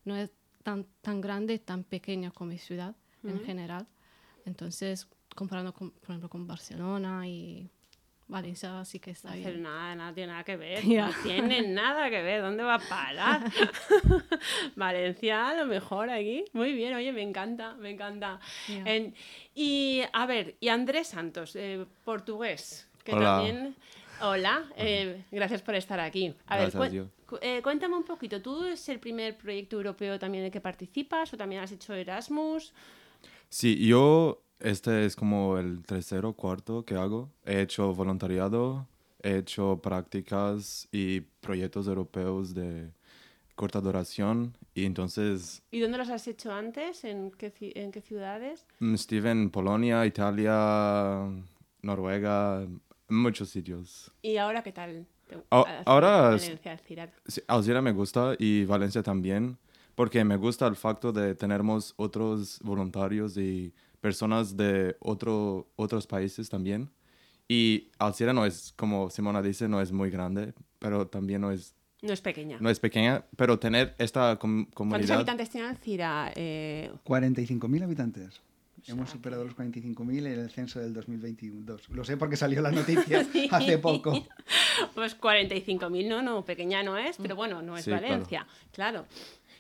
no 0.05 0.15
es 0.15 0.29
tan, 0.61 0.85
tan 1.01 1.19
grande 1.19 1.55
y 1.55 1.59
tan 1.59 1.83
pequeña 1.83 2.29
como 2.29 2.51
mi 2.51 2.59
ciudad 2.59 2.95
en 3.23 3.39
general. 3.43 3.87
Entonces, 4.45 5.07
comparando 5.35 5.73
con, 5.73 5.89
por 5.89 6.11
ejemplo, 6.11 6.29
con 6.29 6.45
Barcelona 6.45 7.27
y 7.27 7.71
Valencia, 8.33 8.83
sí 8.83 8.99
que 8.99 9.11
está 9.11 9.29
No 9.29 9.35
bien. 9.37 9.61
nada, 9.63 9.95
nada 9.95 10.13
tiene 10.13 10.31
nada 10.33 10.43
que 10.43 10.57
ver. 10.57 10.83
No 10.85 11.09
tiene 11.23 11.61
nada 11.61 12.09
que 12.09 12.21
ver. 12.21 12.41
¿Dónde 12.41 12.63
va 12.63 12.75
a 12.75 12.79
parar? 12.79 13.43
Valencia, 14.75 15.49
a 15.49 15.55
lo 15.55 15.65
mejor 15.65 16.09
aquí. 16.09 16.43
Muy 16.53 16.73
bien, 16.73 16.93
oye, 16.95 17.11
me 17.11 17.21
encanta, 17.21 17.75
me 17.75 17.91
encanta. 17.91 18.39
En- 18.67 19.13
y 19.55 20.01
a 20.11 20.25
ver, 20.25 20.55
y 20.59 20.67
Andrés 20.69 21.07
Santos, 21.07 21.55
eh, 21.55 21.85
portugués, 22.03 22.89
que 23.03 23.13
Hola. 23.13 23.23
también. 23.37 23.75
Hola, 24.21 24.63
eh, 24.77 25.23
gracias 25.31 25.61
por 25.61 25.75
estar 25.75 25.99
aquí. 25.99 26.33
A 26.45 26.55
Gracias, 26.57 26.81
ver, 26.81 26.91
yo. 26.91 27.07
cu- 27.25 27.39
eh, 27.41 27.61
cuéntame 27.61 27.95
un 27.95 28.03
poquito, 28.03 28.41
¿tú 28.41 28.63
es 28.65 28.87
el 28.89 28.99
primer 28.99 29.35
proyecto 29.37 29.75
europeo 29.75 30.17
también 30.19 30.43
en 30.43 30.45
el 30.47 30.51
que 30.51 30.61
participas 30.61 31.33
o 31.33 31.37
también 31.37 31.61
has 31.61 31.71
hecho 31.71 31.93
Erasmus? 31.93 32.73
Sí, 33.49 33.85
yo, 33.85 34.42
este 34.63 35.05
es 35.05 35.15
como 35.15 35.58
el 35.58 35.84
tercero, 35.86 36.34
cuarto 36.34 36.86
que 36.86 36.96
hago. 36.96 37.29
He 37.46 37.62
hecho 37.62 37.93
voluntariado, 37.93 38.88
he 39.22 39.38
hecho 39.38 39.79
prácticas 39.84 40.88
y 40.91 41.22
proyectos 41.41 41.88
europeos 41.88 42.53
de 42.55 42.89
corta 43.55 43.79
duración 43.82 44.58
y 44.74 44.86
entonces 44.86 45.62
¿Y 45.70 45.79
dónde 45.79 45.98
los 46.00 46.10
has 46.10 46.27
hecho 46.27 46.51
antes? 46.51 47.03
¿En 47.03 47.29
qué, 47.32 47.53
en 47.75 47.91
qué 47.91 48.01
ciudades? 48.01 48.65
mm, 48.79 48.93
estuve 48.96 49.29
en 49.29 49.50
Polonia, 49.51 50.05
Italia, 50.05 51.27
Noruega, 51.82 52.65
muchos 53.10 53.50
sitios. 53.50 54.12
¿Y 54.22 54.38
ahora 54.38 54.63
qué 54.63 54.72
tal? 54.72 55.05
A- 55.51 55.82
ahora 55.86 56.38
Alcira 57.48 57.82
me 57.82 57.91
gusta 57.91 58.36
y 58.39 58.65
Valencia 58.65 59.03
también, 59.03 59.58
porque 59.96 60.24
me 60.24 60.38
gusta 60.38 60.67
el 60.67 60.75
facto 60.75 61.12
de 61.12 61.36
tenermos 61.36 61.93
otros 61.98 62.60
voluntarios 62.63 63.38
y 63.38 63.74
personas 64.07 64.57
de 64.57 64.98
otro, 65.00 65.72
otros 65.77 66.05
países 66.07 66.50
también. 66.50 66.91
Y 67.48 67.89
Alcira 68.00 68.33
no 68.33 68.45
es, 68.45 68.74
como 68.75 69.10
Simona 69.10 69.41
dice, 69.41 69.69
no 69.69 69.79
es 69.81 69.93
muy 69.93 70.10
grande, 70.10 70.53
pero 70.79 71.07
también 71.07 71.39
no 71.39 71.51
es, 71.51 71.74
No 72.01 72.12
es 72.12 72.19
pequeña. 72.19 72.57
no 72.60 72.69
es 72.69 72.79
pequeña, 72.81 73.24
pero 73.38 73.57
tener 73.60 73.95
esta 73.98 74.38
com- 74.38 74.65
¿Cuántos 74.65 74.75
comunidad... 74.75 75.15
habitantes 75.17 75.50
tiene 75.50 75.67
Alcira? 75.69 76.31
Eh, 76.36 76.91
45.000 77.05 77.83
habitantes. 77.83 78.41
Hemos 78.88 79.07
sea 79.07 79.15
superado 79.15 79.45
los 79.45 79.55
45.000 79.55 80.17
en 80.27 80.39
el 80.41 80.50
censo 80.51 80.81
del 80.81 80.93
2022. 80.93 81.88
Lo 81.89 82.03
sé 82.03 82.17
porque 82.17 82.36
salió 82.36 82.62
la 82.62 82.72
noticia 82.72 83.25
hace 83.51 83.77
poco. 83.77 84.12
pues 84.93 85.17
45.000, 85.17 86.10
no, 86.10 86.22
no, 86.22 86.43
pequeña 86.43 86.83
no 86.83 86.98
es, 86.98 87.17
Mm. 87.17 87.22
pero 87.22 87.36
bueno, 87.38 87.62
no 87.62 87.77
es 87.77 87.86
Sí, 87.86 87.91
claro. 87.91 88.07
Valencia, 88.10 88.45
claro. 88.74 89.05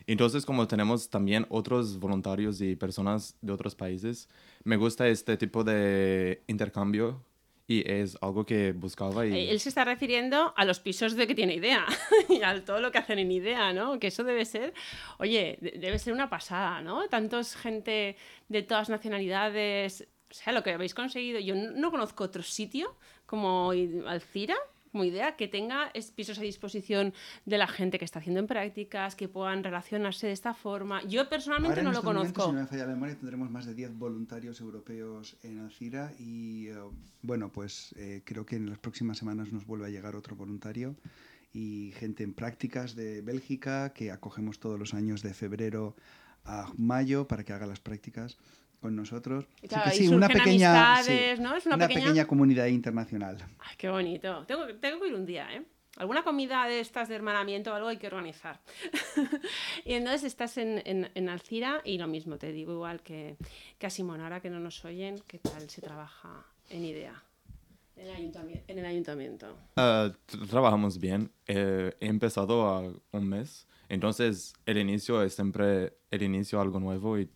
Entonces, 0.07 0.45
como 0.45 0.67
tenemos 0.67 1.09
también 1.09 1.45
otros 1.49 1.97
voluntarios 1.99 2.59
y 2.61 2.75
personas 2.75 3.35
de 3.41 3.51
otros 3.53 3.75
países, 3.75 4.29
me 4.63 4.75
gusta 4.77 5.07
este 5.07 5.37
tipo 5.37 5.63
de 5.63 6.43
intercambio 6.47 7.23
y 7.65 7.89
es 7.89 8.17
algo 8.21 8.45
que 8.45 8.73
buscaba 8.73 9.25
y... 9.25 9.33
Eh, 9.33 9.51
Él 9.51 9.59
se 9.61 9.69
está 9.69 9.85
refiriendo 9.85 10.53
a 10.57 10.65
los 10.65 10.81
pisos 10.81 11.15
de 11.15 11.25
que 11.27 11.33
tiene 11.35 11.55
idea 11.55 11.85
y 12.29 12.41
a 12.41 12.63
todo 12.65 12.81
lo 12.81 12.91
que 12.91 12.97
hacen 12.97 13.19
en 13.19 13.31
idea, 13.31 13.71
¿no? 13.71 13.99
Que 13.99 14.07
eso 14.07 14.25
debe 14.25 14.43
ser, 14.43 14.73
oye, 15.19 15.57
de- 15.61 15.79
debe 15.79 15.97
ser 15.97 16.11
una 16.13 16.29
pasada, 16.29 16.81
¿no? 16.81 17.07
Tantos 17.07 17.55
gente 17.55 18.17
de 18.49 18.63
todas 18.63 18.89
nacionalidades, 18.89 20.05
o 20.29 20.33
sea, 20.33 20.51
lo 20.51 20.61
que 20.63 20.71
habéis 20.71 20.93
conseguido. 20.93 21.39
Yo 21.39 21.55
no 21.55 21.71
no 21.71 21.91
conozco 21.91 22.25
otro 22.25 22.43
sitio 22.43 22.95
como 23.25 23.71
Alcira, 24.07 24.55
como 24.93 25.03
idea, 25.05 25.35
que 25.35 25.47
tenga 25.47 25.91
pisos 26.15 26.37
a 26.37 26.43
disposición 26.43 27.13
de 27.45 27.57
la 27.57 27.67
gente 27.67 27.97
que 27.97 28.05
está 28.05 28.19
haciendo 28.19 28.39
en 28.39 28.45
prácticas, 28.45 29.15
que 29.15 29.27
puedan 29.27 29.63
relacionarse 29.63 30.27
de 30.27 30.33
esta 30.33 30.53
forma. 30.53 31.03
Yo 31.05 31.27
personalmente 31.27 31.79
Ahora, 31.79 31.91
no 31.91 31.97
lo 31.97 32.03
conozco. 32.03 32.45
si 32.45 32.51
no 32.51 32.61
me 32.61 32.67
falla 32.67 32.85
la 32.85 32.93
memoria, 32.93 33.17
tendremos 33.17 33.49
más 33.49 33.65
de 33.65 33.73
10 33.73 33.97
voluntarios 33.97 34.61
europeos 34.61 35.35
en 35.41 35.59
Alcira 35.61 36.13
y, 36.19 36.67
eh, 36.67 36.75
bueno, 37.23 37.51
pues 37.51 37.95
eh, 37.97 38.21
creo 38.23 38.45
que 38.45 38.55
en 38.55 38.69
las 38.69 38.77
próximas 38.77 39.17
semanas 39.17 39.51
nos 39.51 39.65
vuelve 39.65 39.87
a 39.87 39.89
llegar 39.89 40.15
otro 40.15 40.35
voluntario 40.35 40.95
y 41.51 41.91
gente 41.97 42.23
en 42.23 42.35
prácticas 42.35 42.95
de 42.95 43.21
Bélgica 43.21 43.93
que 43.93 44.11
acogemos 44.11 44.59
todos 44.59 44.77
los 44.77 44.93
años 44.93 45.23
de 45.23 45.33
febrero 45.33 45.95
a 46.45 46.71
mayo 46.77 47.27
para 47.27 47.43
que 47.43 47.53
haga 47.53 47.65
las 47.65 47.79
prácticas 47.79 48.37
con 48.83 48.95
nosotros. 48.95 49.45
Claro, 49.67 49.85
Así 49.87 49.91
ahí 49.93 49.97
que 50.03 50.07
sí, 50.09 50.13
una 50.15 50.27
pequeña, 50.27 50.93
amistades, 50.93 51.39
¿no? 51.39 51.55
Es 51.55 51.65
una 51.65 51.77
pequeña- 51.79 52.01
pequeña 52.05 52.25
comunidad 52.27 52.67
internacional. 52.67 53.37
Ay, 53.59 53.75
qué 53.77 53.89
bonito. 53.89 54.45
Tengo, 54.45 54.67
tengo 54.75 54.99
que 55.01 55.07
ir 55.07 55.15
un 55.15 55.25
día, 55.25 55.51
¿eh? 55.51 55.63
Alguna 55.97 56.23
comida 56.23 56.65
de 56.67 56.79
estas 56.79 57.07
de 57.09 57.15
hermanamiento 57.15 57.71
o 57.71 57.75
algo 57.75 57.87
hay 57.87 57.97
que 57.97 58.07
organizar. 58.07 58.59
y 59.85 59.93
entonces 59.93 60.23
estás 60.23 60.57
en, 60.57 60.81
en, 60.85 61.09
en 61.13 61.29
Alcira 61.29 61.81
y 61.83 61.97
lo 61.97 62.07
mismo, 62.07 62.37
te 62.37 62.51
digo 62.51 62.73
igual 62.73 63.01
que, 63.01 63.37
que 63.77 63.87
a 63.87 63.89
Simón, 63.89 64.21
ahora 64.21 64.39
que 64.39 64.49
no 64.49 64.59
nos 64.59 64.83
oyen, 64.85 65.19
¿qué 65.27 65.39
tal 65.39 65.69
se 65.69 65.81
trabaja 65.81 66.45
en 66.69 66.83
IDEA? 66.85 67.23
En 67.95 68.07
el 68.07 68.15
ayuntamiento. 68.15 68.63
En 68.67 68.79
el 68.79 68.85
ayuntamiento. 68.85 69.57
Ah, 69.75 70.11
tra- 70.27 70.47
trabajamos 70.49 70.99
bien. 70.99 71.31
Eh, 71.47 71.93
he 71.99 72.07
empezado 72.07 72.67
a 72.67 72.81
un 73.11 73.29
mes, 73.29 73.67
entonces 73.87 74.53
el 74.65 74.79
inicio 74.79 75.21
es 75.21 75.35
siempre 75.35 75.93
el 76.09 76.23
inicio 76.23 76.59
algo 76.59 76.79
nuevo 76.79 77.19
y 77.19 77.29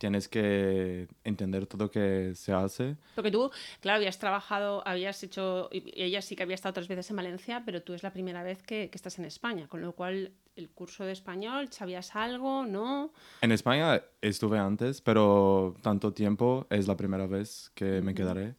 tienes 0.00 0.28
que 0.28 1.08
entender 1.24 1.66
todo 1.66 1.84
lo 1.84 1.90
que 1.90 2.32
se 2.34 2.54
hace. 2.54 2.96
Porque 3.14 3.30
tú, 3.30 3.50
claro, 3.80 3.98
habías 3.98 4.18
trabajado, 4.18 4.82
habías 4.88 5.22
hecho, 5.22 5.68
ella 5.72 6.22
sí 6.22 6.36
que 6.36 6.42
había 6.42 6.54
estado 6.54 6.72
tres 6.72 6.88
veces 6.88 7.10
en 7.10 7.16
Valencia, 7.16 7.62
pero 7.66 7.82
tú 7.82 7.92
es 7.92 8.02
la 8.02 8.10
primera 8.10 8.42
vez 8.42 8.62
que, 8.62 8.88
que 8.88 8.96
estás 8.96 9.18
en 9.18 9.26
España, 9.26 9.68
con 9.68 9.82
lo 9.82 9.92
cual 9.92 10.32
el 10.56 10.70
curso 10.70 11.04
de 11.04 11.12
español, 11.12 11.68
¿sabías 11.70 12.16
algo? 12.16 12.64
¿No? 12.64 13.12
En 13.42 13.52
España 13.52 14.00
estuve 14.22 14.58
antes, 14.58 15.02
pero 15.02 15.76
tanto 15.82 16.14
tiempo 16.14 16.66
es 16.70 16.88
la 16.88 16.96
primera 16.96 17.26
vez 17.26 17.70
que 17.74 18.00
me 18.00 18.14
quedaré. 18.14 18.54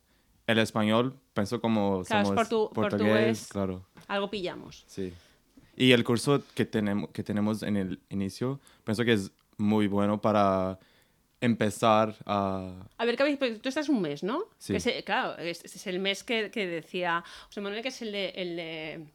El 0.45 0.59
español, 0.59 1.15
pienso 1.33 1.59
como 1.59 2.03
Claro, 2.03 2.21
es 2.21 2.27
somos 2.27 2.37
portu- 2.37 2.71
portugués, 2.71 3.07
portugués. 3.07 3.47
claro, 3.49 3.85
Algo 4.07 4.29
pillamos. 4.29 4.83
sí. 4.87 5.11
Y 5.75 5.93
el 5.93 6.03
curso 6.03 6.43
que 6.53 6.65
tenemos, 6.65 7.09
que 7.09 7.23
tenemos 7.23 7.63
en 7.63 7.77
el 7.77 7.99
inicio, 8.09 8.59
pienso 8.83 9.03
que 9.05 9.13
es 9.13 9.31
muy 9.57 9.87
bueno 9.87 10.21
para 10.21 10.77
empezar 11.41 12.15
a... 12.25 12.71
A 12.97 13.05
ver, 13.05 13.15
¿qué 13.17 13.23
habéis? 13.23 13.37
porque 13.37 13.55
tú 13.55 13.67
estás 13.69 13.89
un 13.89 14.01
mes, 14.01 14.23
¿no? 14.23 14.43
Sí. 14.57 14.73
Que 14.73 14.77
ese- 14.77 15.03
claro, 15.03 15.37
es, 15.39 15.65
es 15.65 15.87
el 15.87 15.99
mes 15.99 16.23
que, 16.23 16.49
que 16.51 16.67
decía 16.67 17.23
José 17.47 17.61
Manuel, 17.61 17.81
que 17.81 17.89
es 17.89 18.01
el 18.01 18.11
de, 18.11 18.29
el 18.35 18.55
de 18.55 19.05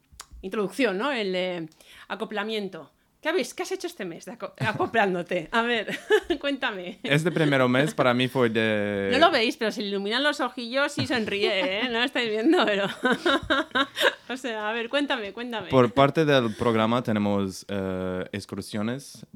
introducción, 0.43 0.99
¿no? 0.99 1.11
El 1.13 1.33
de 1.33 1.69
acoplamiento. 2.09 2.91
¿Qué, 3.23 3.31
habéis, 3.31 3.55
¿Qué 3.55 3.63
has 3.65 3.73
hecho 3.73 3.87
este 3.89 4.05
mes 4.05 4.25
de 4.27 4.33
aco- 4.33 4.53
acoplándote? 4.59 5.49
A 5.51 5.63
ver, 5.63 5.99
cuéntame. 6.41 6.99
Este 7.03 7.33
primer 7.33 7.67
mes 7.69 7.93
para 7.95 8.15
mí 8.15 8.29
fue 8.29 8.51
de... 8.51 9.09
No 9.11 9.19
lo 9.19 9.31
veis, 9.33 9.57
pero 9.57 9.73
se 9.73 9.81
le 9.83 9.89
iluminan 9.89 10.23
los 10.23 10.39
ojillos 10.41 10.97
y 10.99 11.07
sonríe, 11.09 11.81
¿eh? 11.81 11.89
No 11.89 11.99
lo 11.99 12.05
estáis 12.05 12.29
viendo, 12.31 12.65
pero... 12.65 12.87
o 14.29 14.37
sea, 14.37 14.69
a 14.69 14.73
ver, 14.73 14.89
cuéntame, 14.89 15.33
cuéntame. 15.33 15.69
Por 15.71 15.93
parte 15.93 16.25
del 16.25 16.55
programa 16.55 17.03
tenemos 17.03 17.65
eh, 17.69 18.25
excursiones 18.33 19.27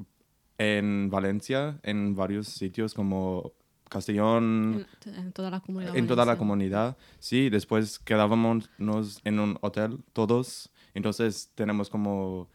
en 0.61 1.09
Valencia, 1.09 1.79
en 1.81 2.15
varios 2.15 2.47
sitios 2.47 2.93
como 2.93 3.51
Castellón, 3.89 4.85
En, 5.05 5.13
en 5.15 5.31
toda 5.33 5.49
la 5.49 5.59
comunidad. 5.59 5.95
en 5.95 6.07
toda 6.07 6.23
la 6.25 6.37
comunidad. 6.37 6.97
Sí, 7.19 7.49
después 7.49 7.97
quedábamos 7.99 8.69
en 8.77 9.39
un 9.39 9.57
hotel 9.61 9.97
todos, 10.13 10.69
entonces 10.93 11.51
tenemos 11.55 11.89
como 11.89 12.47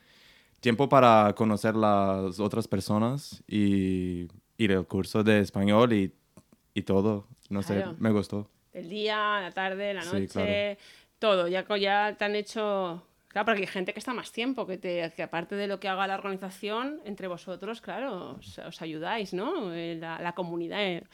tiempo 0.61 0.89
para 0.89 1.35
conocer 1.37 1.75
las 1.75 2.39
otras 2.41 2.69
personas 2.69 3.43
y 3.49 4.29
ir 4.57 4.73
al 4.73 4.87
curso 4.87 5.23
de 5.25 5.41
español 5.41 5.93
y, 5.93 6.13
y 6.75 6.83
todo. 6.83 7.27
No 7.51 7.63
Claro. 7.63 7.91
sé, 7.91 7.97
me 7.99 8.11
gustó. 8.11 8.49
El 8.73 8.89
día, 8.89 9.41
la 9.41 9.51
tarde, 9.53 9.95
la 9.95 10.03
Sí, 10.03 10.11
noche, 10.13 10.29
claro. 10.29 10.81
todo. 11.19 11.49
Ya, 11.49 11.67
ya 11.77 12.15
te 12.17 12.25
han 12.25 12.35
hecho. 12.37 13.06
Claro, 13.37 13.45
porque 13.45 13.61
hay 13.61 13.67
gente 13.67 13.93
que 13.93 13.99
está 13.99 14.15
más 14.15 14.33
tiempo, 14.33 14.67
que, 14.67 14.79
te, 14.79 15.13
que 15.15 15.23
aparte 15.23 15.57
de 15.57 15.67
lo 15.67 15.79
que 15.79 15.89
haga 15.89 16.07
la 16.07 16.15
organización, 16.15 17.03
entre 17.05 17.29
vosotros, 17.29 17.83
claro, 17.83 18.37
os, 18.39 18.59
os 18.61 18.81
ayudáis, 18.81 19.35
¿no? 19.35 19.75
Eh, 19.75 19.99
La, 20.01 20.19
la 20.23 20.35
comunidad. 20.35 20.83
eh. 20.83 21.05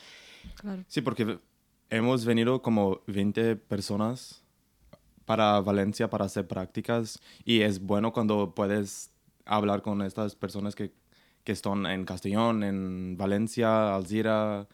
Claro. 0.54 0.84
Sí, 0.86 1.00
porque 1.00 1.40
hemos 1.90 2.24
venido 2.24 2.62
como 2.62 3.00
20 3.08 3.56
personas 3.56 4.44
para 5.24 5.60
Valencia 5.62 6.08
para 6.10 6.26
hacer 6.26 6.46
prácticas 6.46 7.18
y 7.44 7.62
es 7.62 7.80
bueno 7.80 8.12
cuando 8.12 8.54
puedes 8.54 9.12
hablar 9.44 9.82
con 9.82 10.00
estas 10.00 10.36
personas 10.36 10.76
que, 10.76 10.92
que 11.42 11.50
están 11.50 11.86
en 11.86 12.04
Castellón, 12.04 12.62
en 12.62 13.16
Valencia, 13.16 13.96
Alzira. 13.96 14.68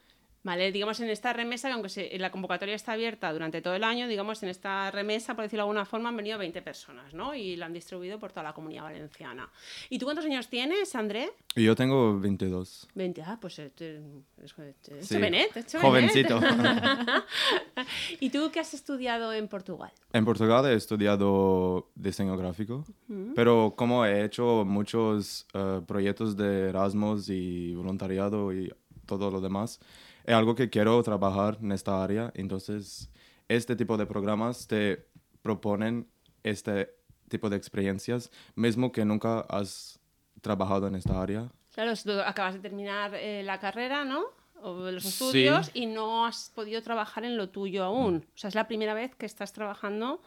Vale, 0.45 0.71
digamos 0.73 1.01
en 1.01 1.11
esta 1.11 1.33
remesa, 1.33 1.69
que 1.69 1.75
aunque 1.75 1.89
se- 1.89 2.17
la 2.19 2.31
convocatoria 2.31 2.75
está 2.77 2.93
abierta 2.93 3.33
durante 3.33 3.61
todo 3.61 3.75
el 3.75 3.83
año, 3.85 4.07
digamos 4.07 4.43
en 4.43 4.49
esta 4.49 4.91
remesa, 4.93 5.35
por 5.35 5.43
decirlo 5.45 5.65
de 5.65 5.71
alguna 5.71 5.85
forma, 5.85 6.09
han 6.11 6.17
venido 6.17 6.39
20 6.39 6.63
personas, 6.63 7.13
¿no? 7.13 7.35
Y 7.35 7.57
la 7.57 7.67
han 7.67 7.73
distribuido 7.73 8.19
por 8.21 8.31
toda 8.31 8.45
la 8.45 8.53
comunidad 8.53 8.85
valenciana. 8.85 9.51
¿Y 9.91 9.99
tú 9.99 10.07
cuántos 10.07 10.25
años 10.25 10.49
tienes, 10.49 10.95
André? 10.95 11.31
Yo 11.57 11.75
tengo 11.75 12.19
22. 12.21 12.89
20. 12.95 13.23
Ah, 13.23 13.37
pues 13.41 13.59
eh, 13.59 13.73
es, 13.79 14.55
Sí, 15.09 15.15
jovenet, 15.17 15.57
es 15.57 15.73
jovenet. 15.73 15.83
Jovencito. 15.83 16.41
¿Y 18.21 18.31
tú 18.31 18.51
qué 18.53 18.61
has 18.61 18.75
estudiado 18.75 19.33
en 19.33 19.49
Portugal? 19.49 19.91
En 20.13 20.25
Portugal 20.25 20.67
he 20.67 20.75
estudiado 20.75 21.91
diseño 21.95 22.37
gráfico, 22.37 22.85
pero 23.35 23.75
como 23.77 24.05
he 24.07 24.25
hecho 24.25 24.65
muchos 24.65 25.47
eh, 25.55 25.81
proyectos 25.87 26.37
de 26.37 26.69
Erasmus 26.69 27.29
y 27.29 27.75
voluntariado 27.75 28.53
y 28.53 28.73
todo 29.07 29.31
lo 29.31 29.41
demás, 29.41 29.81
es 30.29 30.35
algo 30.35 30.55
que 30.55 30.69
quiero 30.69 31.03
trabajar 31.03 31.57
en 31.63 31.73
esta 31.73 32.05
área. 32.05 32.31
Entonces, 32.35 33.11
este 33.49 33.75
tipo 33.77 33.97
de 33.97 34.05
programas 34.05 34.67
te 34.67 35.07
proponen 35.41 36.07
este 36.43 36.91
tipo 37.31 37.49
de 37.49 37.57
experiencias, 37.57 38.31
mismo 38.55 38.93
que 38.93 39.07
nunca 39.07 39.41
has 39.49 39.99
trabajado 40.43 40.87
en 40.87 40.97
esta 40.97 41.21
área. 41.23 41.49
Claro, 41.75 41.93
acabas 42.27 42.55
de 42.55 42.61
terminar 42.61 43.15
eh, 43.15 43.43
la 43.43 43.59
carrera, 43.59 44.05
¿no? 44.05 44.25
O 44.61 44.91
los 44.91 45.03
Sí. 45.05 45.09
estudios 45.09 45.71
y 45.73 45.87
no 45.87 46.27
has 46.27 46.51
podido 46.55 46.83
trabajar 46.83 47.25
en 47.25 47.39
lo 47.39 47.49
tuyo 47.49 47.85
aún. 47.85 48.27
O 48.35 48.39
sea, 48.39 48.49
es 48.49 48.55
la 48.55 48.69
primera 48.69 48.93
vez 48.93 49.15
que 49.15 49.25
estás 49.25 49.55
trabajando 49.55 50.21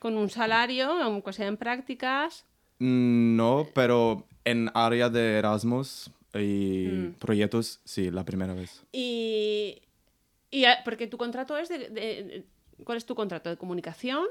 con 0.00 0.16
un 0.16 0.30
salario, 0.30 0.90
aunque 1.00 1.32
sea 1.32 1.46
en 1.46 1.56
prácticas. 1.56 2.44
Mm, 2.80 3.36
No, 3.36 3.68
pero 3.72 4.26
en 4.44 4.68
área 4.74 5.08
de 5.08 5.38
Erasmus 5.38 6.10
y 6.40 7.14
proyectos, 7.18 7.80
sí, 7.84 8.10
la 8.10 8.24
primera 8.24 8.54
vez. 8.54 8.82
Y, 8.92 9.82
y 10.50 10.64
eh, 10.64 10.76
porque 10.84 11.06
tu 11.06 11.16
contrato 11.18 11.56
es 11.58 11.68
de, 11.68 11.90
de- 11.90 12.44
¿Cuál 12.84 12.98
es 12.98 13.06
tu 13.06 13.14
contrato? 13.14 13.50
¿De 13.50 13.56
comunicación? 13.56 14.24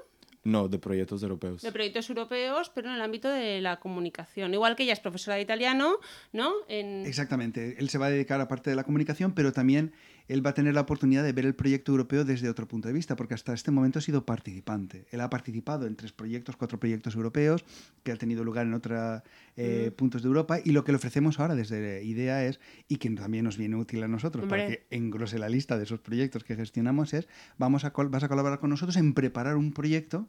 No, 0.43 0.67
de 0.67 0.77
proyectos 0.77 1.23
europeos. 1.23 1.61
De 1.61 1.71
proyectos 1.71 2.09
europeos, 2.09 2.69
pero 2.75 2.89
en 2.89 2.95
el 2.95 3.01
ámbito 3.01 3.29
de 3.29 3.61
la 3.61 3.79
comunicación. 3.79 4.53
Igual 4.53 4.75
que 4.75 4.83
ella 4.83 4.91
es 4.91 4.99
profesora 4.99 5.37
de 5.37 5.41
italiano, 5.43 5.95
¿no? 6.33 6.51
En... 6.67 7.05
Exactamente. 7.05 7.77
Él 7.79 7.89
se 7.89 7.97
va 7.97 8.07
a 8.07 8.09
dedicar 8.09 8.41
a 8.41 8.49
parte 8.49 8.69
de 8.69 8.75
la 8.75 8.83
comunicación, 8.83 9.33
pero 9.33 9.53
también 9.53 9.93
él 10.27 10.45
va 10.45 10.51
a 10.51 10.53
tener 10.53 10.73
la 10.73 10.81
oportunidad 10.81 11.23
de 11.23 11.33
ver 11.33 11.45
el 11.45 11.55
proyecto 11.55 11.91
europeo 11.91 12.23
desde 12.23 12.49
otro 12.49 12.67
punto 12.67 12.87
de 12.87 12.93
vista, 12.93 13.15
porque 13.15 13.33
hasta 13.33 13.53
este 13.53 13.71
momento 13.71 13.99
ha 13.99 14.01
sido 14.01 14.25
participante. 14.25 15.05
Él 15.11 15.21
ha 15.21 15.29
participado 15.29 15.85
en 15.85 15.95
tres 15.95 16.11
proyectos, 16.11 16.55
cuatro 16.55 16.79
proyectos 16.79 17.15
europeos, 17.15 17.65
que 18.03 18.11
han 18.11 18.17
tenido 18.17 18.43
lugar 18.43 18.65
en 18.65 18.73
otros 18.73 19.21
eh, 19.57 19.89
mm. 19.91 19.95
puntos 19.95 20.21
de 20.21 20.27
Europa, 20.27 20.59
y 20.63 20.71
lo 20.71 20.83
que 20.83 20.91
le 20.91 20.97
ofrecemos 20.97 21.39
ahora 21.39 21.55
desde 21.55 22.03
IDEA 22.03 22.45
es, 22.45 22.59
y 22.87 22.97
que 22.97 23.09
también 23.11 23.45
nos 23.45 23.57
viene 23.57 23.75
útil 23.75 24.03
a 24.03 24.07
nosotros, 24.07 24.47
para 24.47 24.67
que 24.67 24.85
engrose 24.89 25.39
la 25.39 25.49
lista 25.49 25.77
de 25.77 25.83
esos 25.83 25.99
proyectos 25.99 26.43
que 26.43 26.55
gestionamos, 26.55 27.13
es, 27.13 27.27
vamos 27.57 27.85
a 27.85 27.93
vas 27.93 28.23
a 28.23 28.29
colaborar 28.29 28.59
con 28.59 28.69
nosotros 28.69 28.95
en 28.97 29.13
preparar 29.13 29.57
un 29.57 29.73
proyecto 29.73 30.27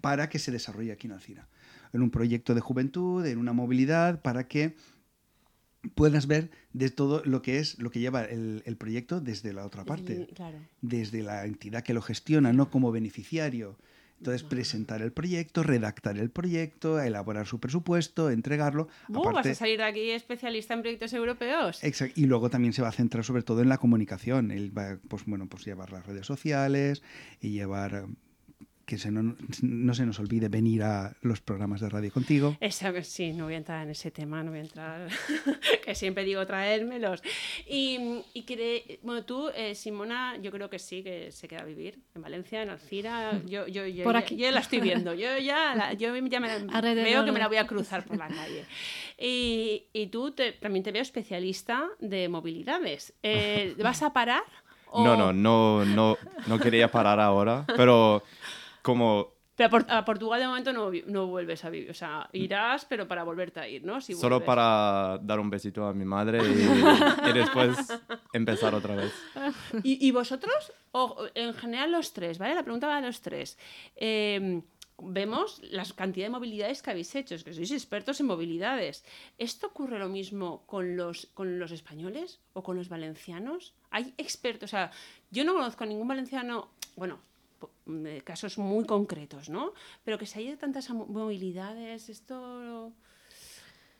para 0.00 0.28
que 0.28 0.38
se 0.38 0.52
desarrolle 0.52 0.92
aquí 0.92 1.06
en 1.06 1.12
Alcira. 1.12 1.48
En 1.92 2.02
un 2.02 2.10
proyecto 2.10 2.54
de 2.54 2.60
juventud, 2.60 3.24
en 3.26 3.38
una 3.38 3.52
movilidad, 3.52 4.20
para 4.22 4.46
que 4.46 4.76
puedas 5.94 6.26
ver 6.26 6.50
de 6.72 6.90
todo 6.90 7.22
lo 7.24 7.42
que 7.42 7.58
es 7.58 7.78
lo 7.78 7.90
que 7.90 8.00
lleva 8.00 8.24
el, 8.24 8.76
proyecto 8.78 9.20
desde 9.20 9.52
la 9.52 9.64
otra 9.64 9.84
parte, 9.84 10.28
desde 10.80 11.22
la 11.22 11.44
entidad 11.44 11.82
que 11.82 11.94
lo 11.94 12.02
gestiona, 12.02 12.52
no 12.52 12.70
como 12.70 12.92
beneficiario. 12.92 13.76
Entonces, 14.18 14.42
presentar 14.42 15.00
el 15.00 15.12
proyecto, 15.12 15.62
redactar 15.62 16.18
el 16.18 16.28
proyecto, 16.28 17.00
elaborar 17.00 17.46
su 17.46 17.60
presupuesto, 17.60 18.30
entregarlo. 18.30 18.88
¿Vas 19.06 19.46
a 19.46 19.54
salir 19.54 19.78
de 19.78 19.84
aquí 19.84 20.10
especialista 20.10 20.74
en 20.74 20.80
proyectos 20.80 21.12
europeos? 21.12 21.84
Exacto. 21.84 22.20
Y 22.20 22.26
luego 22.26 22.50
también 22.50 22.72
se 22.72 22.82
va 22.82 22.88
a 22.88 22.92
centrar 22.92 23.24
sobre 23.24 23.42
todo 23.42 23.62
en 23.62 23.68
la 23.68 23.78
comunicación. 23.78 24.50
Él 24.50 24.76
va, 24.76 24.98
pues 25.06 25.24
bueno, 25.24 25.46
pues 25.48 25.64
llevar 25.64 25.92
las 25.92 26.04
redes 26.04 26.26
sociales 26.26 27.02
y 27.40 27.50
llevar 27.50 28.08
que 28.88 28.96
se 28.96 29.10
no, 29.10 29.36
no, 29.60 29.94
se 29.94 30.06
nos 30.06 30.18
olvide 30.18 30.48
venir 30.48 30.82
a 30.82 31.14
los 31.20 31.42
programas 31.42 31.82
de 31.82 31.90
radio 31.90 32.10
contigo. 32.10 32.56
Eso, 32.58 32.86
sí, 33.02 33.34
no 33.34 33.44
voy 33.44 33.52
a 33.52 33.58
entrar 33.58 33.82
en 33.84 33.90
ese 33.90 34.10
tema, 34.10 34.42
no 34.42 34.50
voy 34.50 34.60
a 34.60 34.62
entrar, 34.62 35.10
que 35.84 35.94
siempre 35.94 36.24
digo 36.24 36.46
traérmelos. 36.46 37.22
Y, 37.68 38.22
y 38.32 38.42
que, 38.44 38.98
bueno, 39.02 39.26
tú, 39.26 39.50
eh, 39.54 39.74
Simona, 39.74 40.38
yo 40.40 40.50
creo 40.50 40.70
que 40.70 40.78
sí, 40.78 41.02
que 41.02 41.30
se 41.32 41.46
queda 41.46 41.60
a 41.60 41.64
vivir 41.66 41.98
en 42.14 42.22
Valencia, 42.22 42.62
en 42.62 42.70
Alcira. 42.70 43.42
Yo, 43.44 43.66
yo, 43.66 43.86
yo, 43.86 44.04
por 44.04 44.16
aquí. 44.16 44.36
yo 44.36 44.50
la 44.50 44.60
estoy 44.60 44.80
viendo, 44.80 45.12
yo 45.12 45.36
ya, 45.36 45.92
yo 45.92 46.16
ya 46.16 46.40
me, 46.40 46.48
veo 46.94 47.26
que 47.26 47.32
me 47.32 47.40
la 47.40 47.48
voy 47.48 47.58
a 47.58 47.66
cruzar 47.66 48.06
por 48.06 48.16
la 48.16 48.28
calle. 48.28 48.64
Y, 49.18 49.84
y 49.92 50.06
tú 50.06 50.34
también 50.62 50.82
te 50.82 50.92
veo 50.92 51.02
especialista 51.02 51.90
de 52.00 52.30
movilidades. 52.30 53.12
Eh, 53.22 53.76
¿Vas 53.82 54.02
a 54.02 54.14
parar? 54.14 54.44
No, 54.94 55.16
no, 55.16 55.32
no, 55.32 55.84
no, 55.84 56.16
no 56.46 56.58
quería 56.58 56.90
parar 56.90 57.20
ahora, 57.20 57.64
pero 57.76 58.22
como... 58.82 59.36
Pero 59.56 59.76
a, 59.88 60.04
Portugal 60.04 60.38
de 60.38 60.46
momento 60.46 60.72
no, 60.72 60.92
no, 61.06 61.26
vuelves 61.26 61.64
a 61.64 61.70
vivir. 61.70 61.90
O 61.90 61.94
sea, 61.94 62.28
irás, 62.32 62.84
pero 62.84 63.08
para 63.08 63.24
volverte 63.24 63.58
a 63.58 63.66
ir, 63.66 63.84
¿no? 63.84 64.00
Si 64.00 64.14
Solo 64.14 64.44
para 64.44 65.18
dar 65.20 65.40
un 65.40 65.50
besito 65.50 65.84
a 65.84 65.92
mi 65.92 66.04
madre 66.04 66.38
y, 66.38 67.32
después 67.32 67.76
empezar 68.32 68.72
otra 68.76 68.94
vez. 68.94 69.12
¿Y, 69.82 70.06
y 70.06 70.12
vosotros? 70.12 70.72
O, 70.92 71.26
en 71.34 71.54
general 71.54 71.90
los 71.90 72.12
tres, 72.12 72.38
¿vale? 72.38 72.54
La 72.54 72.62
pregunta 72.62 72.86
va 72.86 72.98
a 72.98 73.00
los 73.00 73.20
tres. 73.20 73.58
Em, 73.96 74.62
vemos 75.00 75.60
la 75.62 75.84
cantidad 75.94 76.26
de 76.26 76.30
movilidades 76.30 76.82
que 76.82 76.90
habéis 76.90 77.14
hecho, 77.14 77.34
es 77.34 77.44
que 77.44 77.54
sois 77.54 77.70
expertos 77.70 78.20
en 78.20 78.26
movilidades. 78.26 79.04
¿Esto 79.38 79.68
ocurre 79.68 79.98
lo 79.98 80.08
mismo 80.08 80.66
con 80.66 80.96
los, 80.96 81.26
con 81.34 81.58
los 81.58 81.70
españoles 81.70 82.40
o 82.52 82.62
con 82.62 82.76
los 82.76 82.88
valencianos? 82.88 83.74
¿Hay 83.90 84.12
expertos? 84.18 84.70
O 84.70 84.74
sea, 84.74 84.90
yo 85.30 85.44
no 85.44 85.54
conozco 85.54 85.84
a 85.84 85.86
ningún 85.86 86.08
valenciano, 86.08 86.70
bueno, 86.96 87.20
casos 88.24 88.58
muy 88.58 88.84
concretos, 88.84 89.48
¿no? 89.48 89.72
Pero 90.04 90.18
que 90.18 90.26
se 90.26 90.40
haya 90.40 90.58
tantas 90.58 90.90
movilidades, 90.90 92.08
esto... 92.08 92.92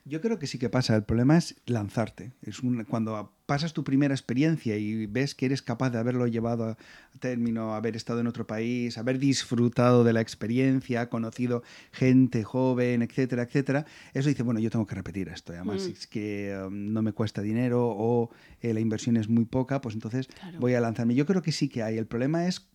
Yo 0.08 0.22
creo 0.22 0.38
que 0.38 0.46
sí 0.46 0.58
que 0.58 0.70
pasa. 0.70 0.96
El 0.96 1.04
problema 1.04 1.36
es 1.36 1.60
lanzarte. 1.66 2.32
Es 2.40 2.62
cuando 2.88 3.30
pasas 3.44 3.74
tu 3.74 3.84
primera 3.84 4.14
experiencia 4.14 4.78
y 4.78 5.04
ves 5.04 5.34
que 5.34 5.44
eres 5.44 5.60
capaz 5.60 5.90
de 5.90 5.98
haberlo 5.98 6.26
llevado 6.26 6.64
a 6.64 6.78
término, 7.20 7.74
haber 7.74 7.94
estado 7.94 8.20
en 8.20 8.26
otro 8.26 8.46
país, 8.46 8.96
haber 8.96 9.18
disfrutado 9.18 10.04
de 10.04 10.14
la 10.14 10.22
experiencia, 10.22 11.10
conocido 11.10 11.62
gente 11.92 12.42
joven, 12.42 13.02
etcétera, 13.02 13.42
etcétera, 13.42 13.84
eso 14.14 14.30
dice, 14.30 14.42
bueno, 14.42 14.60
yo 14.60 14.70
tengo 14.70 14.86
que 14.86 14.94
repetir 14.94 15.28
esto. 15.28 15.52
Además, 15.52 15.86
mm. 15.86 15.90
es 15.90 16.06
que 16.06 16.58
um, 16.66 16.92
no 16.94 17.02
me 17.02 17.12
cuesta 17.12 17.42
dinero 17.42 17.88
o 17.88 18.30
eh, 18.62 18.72
la 18.72 18.80
inversión 18.80 19.18
es 19.18 19.28
muy 19.28 19.44
poca, 19.44 19.82
pues 19.82 19.94
entonces 19.94 20.28
voy 20.58 20.72
a 20.72 20.80
lanzarme. 20.80 21.14
Yo 21.14 21.26
creo 21.26 21.42
que 21.42 21.52
sí 21.52 21.68
que 21.68 21.82
hay. 21.82 21.98
El 21.98 22.06
problema 22.06 22.46
es 22.46 22.66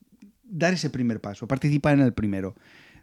dar 0.43 0.73
ese 0.73 0.89
primer 0.89 1.19
paso, 1.19 1.47
participar 1.47 1.93
en 1.93 2.01
el 2.01 2.13
primero. 2.13 2.55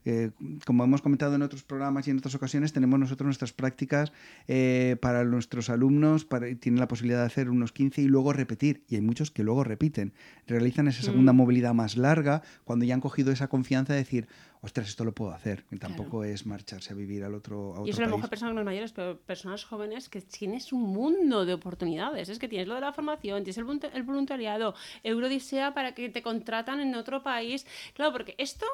Eh, 0.04 0.30
como 0.64 0.84
hemos 0.84 1.02
comentado 1.02 1.34
en 1.34 1.42
otros 1.42 1.62
programas 1.62 2.08
y 2.08 2.10
en 2.10 2.18
otras 2.18 2.34
ocasiones, 2.34 2.72
tenemos 2.72 2.98
nosotros 2.98 3.26
nuestras 3.26 3.52
prácticas 3.52 4.12
eh, 4.48 4.96
para 5.00 5.24
nuestros 5.24 5.70
alumnos, 5.70 6.24
para, 6.24 6.54
tienen 6.56 6.80
la 6.80 6.88
posibilidad 6.88 7.20
de 7.20 7.26
hacer 7.26 7.50
unos 7.50 7.72
15 7.72 8.02
y 8.02 8.06
luego 8.06 8.32
repetir. 8.32 8.82
Y 8.88 8.96
hay 8.96 9.02
muchos 9.02 9.30
que 9.30 9.42
luego 9.42 9.64
repiten, 9.64 10.12
realizan 10.46 10.88
esa 10.88 11.02
segunda 11.02 11.32
mm. 11.32 11.36
movilidad 11.36 11.74
más 11.74 11.96
larga 11.96 12.42
cuando 12.64 12.84
ya 12.84 12.94
han 12.94 13.00
cogido 13.00 13.32
esa 13.32 13.48
confianza 13.48 13.92
de 13.92 14.00
decir, 14.00 14.28
ostras, 14.62 14.88
esto 14.88 15.04
lo 15.04 15.12
puedo 15.12 15.32
hacer. 15.32 15.64
Y 15.70 15.76
tampoco 15.76 16.24
es 16.24 16.46
marcharse 16.46 16.92
a 16.92 16.96
vivir 16.96 17.24
al 17.24 17.34
otro, 17.34 17.74
a 17.74 17.80
otro 17.80 17.86
Y 17.86 17.90
eso 17.90 18.02
a 18.02 18.06
lo 18.06 18.16
mejor 18.16 18.30
personas 18.30 18.64
mayores, 18.64 18.92
pero 18.92 19.18
personas 19.18 19.64
jóvenes 19.64 20.08
que 20.08 20.20
tienes 20.20 20.72
un 20.72 20.82
mundo 20.82 21.44
de 21.44 21.54
oportunidades. 21.54 22.28
Es 22.28 22.38
que 22.38 22.48
tienes 22.48 22.68
lo 22.68 22.74
de 22.74 22.80
la 22.80 22.92
formación, 22.92 23.44
tienes 23.44 23.58
el, 23.58 24.02
voluntariado, 24.02 24.74
Eurodisea 25.02 25.74
para 25.74 25.94
que 25.94 26.08
te 26.08 26.22
contratan 26.22 26.80
en 26.80 26.94
otro 26.94 27.22
país. 27.22 27.66
Claro, 27.94 28.12
porque 28.12 28.34
esto 28.38 28.66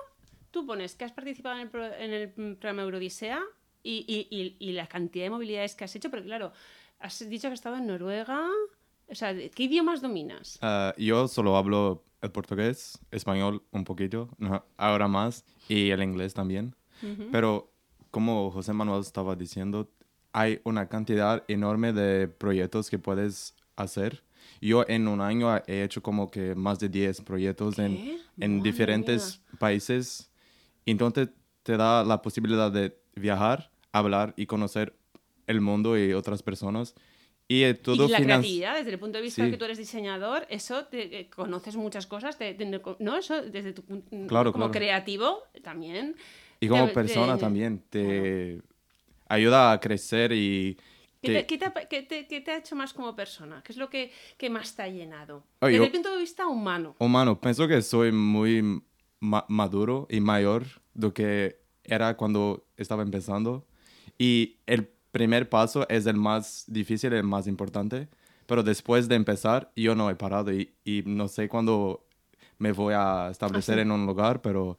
tú 0.56 0.64
pones 0.64 0.94
que 0.94 1.04
has 1.04 1.12
participado 1.12 1.60
en 1.60 2.12
el, 2.14 2.30
programa 2.56 2.82
Eurodisea 2.82 3.42
y, 3.82 4.56
y, 4.58 4.72
la 4.72 4.86
cantidad 4.86 5.26
de 5.26 5.30
movilidades 5.30 5.74
que 5.74 5.84
has 5.84 5.94
hecho, 5.94 6.08
porque 6.10 6.24
claro, 6.24 6.50
has 6.98 7.18
dicho 7.28 7.42
que 7.42 7.52
has 7.52 7.60
estado 7.60 7.76
en 7.76 7.86
Noruega. 7.86 8.48
O 9.06 9.14
sea, 9.14 9.34
¿qué 9.34 9.64
idiomas 9.64 10.00
dominas? 10.00 10.58
Ah, 10.62 10.94
yo 10.96 11.28
solo 11.28 11.58
hablo 11.58 12.04
el 12.22 12.30
portugués, 12.32 12.98
español 13.10 13.62
un 13.70 13.84
poquito, 13.84 14.30
ahora 14.78 15.08
más, 15.08 15.44
y 15.68 15.90
el 15.90 16.02
inglés 16.02 16.32
también. 16.32 16.74
Pero 17.30 17.70
como 18.10 18.50
José 18.50 18.72
Manuel 18.72 19.02
estaba 19.02 19.36
diciendo, 19.36 19.90
hay 20.32 20.62
una 20.64 20.88
cantidad 20.88 21.44
enorme 21.48 21.92
de 21.92 22.28
proyectos 22.28 22.88
que 22.88 22.98
puedes 22.98 23.54
hacer. 23.76 24.24
Yo 24.62 24.86
en 24.88 25.06
un 25.06 25.20
año 25.20 25.54
he 25.66 25.82
hecho 25.82 26.02
como 26.02 26.30
que 26.30 26.54
más 26.54 26.78
de 26.78 26.88
10 26.88 27.20
proyectos 27.20 27.78
en, 27.78 28.18
en 28.40 28.62
diferentes 28.62 29.42
países. 29.58 30.30
Entonces 30.86 31.28
te 31.62 31.76
da 31.76 32.04
la 32.04 32.22
posibilidad 32.22 32.70
de 32.70 32.96
viajar, 33.16 33.70
hablar 33.92 34.34
y 34.36 34.46
conocer 34.46 34.96
el 35.46 35.60
mundo 35.60 35.98
y 35.98 36.12
otras 36.12 36.42
personas. 36.42 36.94
Y, 37.48 37.62
eh, 37.62 37.74
todo 37.74 38.06
y 38.06 38.10
la 38.10 38.18
creatividad, 38.18 38.76
desde 38.76 38.90
el 38.90 38.98
punto 38.98 39.18
de 39.18 39.22
vista 39.22 39.48
que 39.48 39.56
tú 39.56 39.64
eres 39.64 39.78
diseñador, 39.78 40.46
eso 40.50 40.86
te, 40.86 41.20
eh, 41.20 41.30
conoces 41.30 41.76
muchas 41.76 42.06
cosas, 42.06 42.36
¿no? 42.98 43.16
Eso 43.16 43.40
desde 43.42 43.72
tu 43.72 43.84
claro, 44.26 44.52
como 44.52 44.70
creativo 44.70 45.42
también. 45.62 46.16
Y 46.58 46.68
como 46.68 46.92
persona 46.92 47.38
también, 47.38 47.82
te 47.88 48.60
ayuda 49.28 49.72
a 49.72 49.80
crecer 49.80 50.32
y... 50.32 50.76
¿Qué 51.22 51.42
te, 51.44 52.50
ha 52.52 52.58
hecho 52.58 52.76
más 52.76 52.92
como 52.92 53.16
persona? 53.16 53.60
¿Qué 53.64 53.72
es 53.72 53.78
lo 53.78 53.90
que, 53.90 54.12
más 54.50 54.74
te 54.74 54.82
ha 54.82 54.88
llenado? 54.88 55.44
desde 55.60 55.84
el 55.84 55.90
punto 55.90 56.12
de 56.12 56.20
vista 56.20 56.46
humano. 56.46 56.94
Humano, 56.98 57.40
pienso 57.40 57.66
que 57.66 57.82
soy 57.82 58.12
muy 58.12 58.80
maduro 59.20 60.06
y 60.10 60.20
mayor 60.20 60.64
de 60.94 61.06
lo 61.06 61.14
que 61.14 61.60
era 61.84 62.16
cuando 62.16 62.66
estaba 62.76 63.02
empezando. 63.02 63.66
Y 64.18 64.56
el 64.66 64.88
primer 65.12 65.48
paso 65.48 65.88
es 65.88 66.06
el 66.06 66.16
más 66.16 66.64
difícil, 66.66 67.12
el 67.12 67.22
más 67.22 67.46
importante, 67.46 68.08
pero 68.46 68.62
después 68.62 69.08
de 69.08 69.14
empezar 69.14 69.72
yo 69.76 69.94
no 69.94 70.10
he 70.10 70.14
parado 70.14 70.52
y, 70.52 70.74
y 70.84 71.02
no 71.06 71.28
sé 71.28 71.48
cuándo 71.48 72.06
me 72.58 72.72
voy 72.72 72.94
a 72.94 73.28
establecer 73.30 73.78
en 73.78 73.90
un 73.90 74.06
lugar, 74.06 74.40
pero 74.40 74.78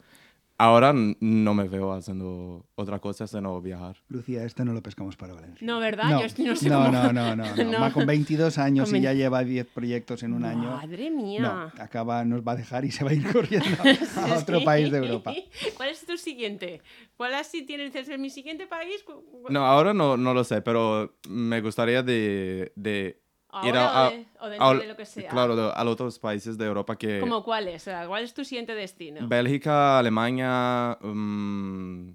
Ahora 0.60 0.92
no 0.94 1.54
me 1.54 1.68
veo 1.68 1.94
haciendo 1.94 2.66
otra 2.74 2.98
cosa 2.98 3.28
sino 3.28 3.62
viajar. 3.62 3.98
Lucía, 4.10 4.44
este 4.44 4.66
no 4.66 4.74
lo 4.74 4.82
pescamos 4.82 5.16
para 5.16 5.34
Valencia. 5.34 5.66
No, 5.66 5.80
¿verdad? 5.80 6.06
No, 6.06 6.26
Yo 6.26 6.46
no, 6.46 6.56
sé 6.56 6.70
no, 6.70 6.92
no, 6.92 7.14
no, 7.14 7.36
no, 7.36 7.44
Va 7.82 7.92
con 7.92 8.08
22 8.08 8.58
años 8.58 8.92
y 8.92 9.02
ya 9.02 9.14
lleva 9.14 9.44
10 9.44 9.68
proyectos 9.68 10.24
en 10.24 10.34
un 10.34 10.46
año. 10.46 10.72
Madre 10.72 11.12
mía. 11.12 11.42
No, 11.42 11.84
acaba, 11.84 12.26
nos 12.26 12.42
va 12.42 12.54
a 12.54 12.56
dejar 12.56 12.86
y 12.86 12.92
se 12.92 13.04
va 13.04 13.12
a 13.12 13.14
ir 13.14 13.24
corriendo 13.32 13.78
a 14.16 14.36
otro 14.40 14.64
país 14.64 14.92
de 14.92 14.98
Europa. 14.98 15.32
¿Cuál 15.78 15.90
es 15.90 16.04
tu 16.04 16.18
siguiente? 16.18 16.82
¿Cuál 17.18 17.36
así 17.36 17.62
tienes 17.62 17.92
que 17.92 18.04
ser 18.04 18.18
mi 18.18 18.32
siguiente 18.32 18.66
país? 18.66 19.06
No, 19.50 19.64
ahora 19.64 19.94
no, 19.94 20.18
no 20.18 20.34
lo 20.34 20.44
sé, 20.44 20.64
pero 20.64 21.18
me 21.30 21.62
gustaría 21.62 22.02
de, 22.02 22.72
de 22.76 23.22
a, 23.50 24.12
o, 24.40 24.50
de, 24.50 24.88
lo 24.88 24.96
que 24.96 25.06
sea. 25.06 25.30
Claro, 25.30 25.74
a 25.74 25.86
otros 25.86 26.20
países 26.20 26.58
de 26.58 26.66
Europa 26.66 26.98
que... 26.98 27.20
¿Cómo 27.20 27.44
cuáles? 27.44 27.90
¿Cuál 28.08 28.24
es 28.24 28.34
tu 28.34 28.44
siguiente 28.44 28.76
destino? 28.76 29.28
Bélgica, 29.28 30.00
Alemania... 30.00 30.98
Mm, 31.02 32.12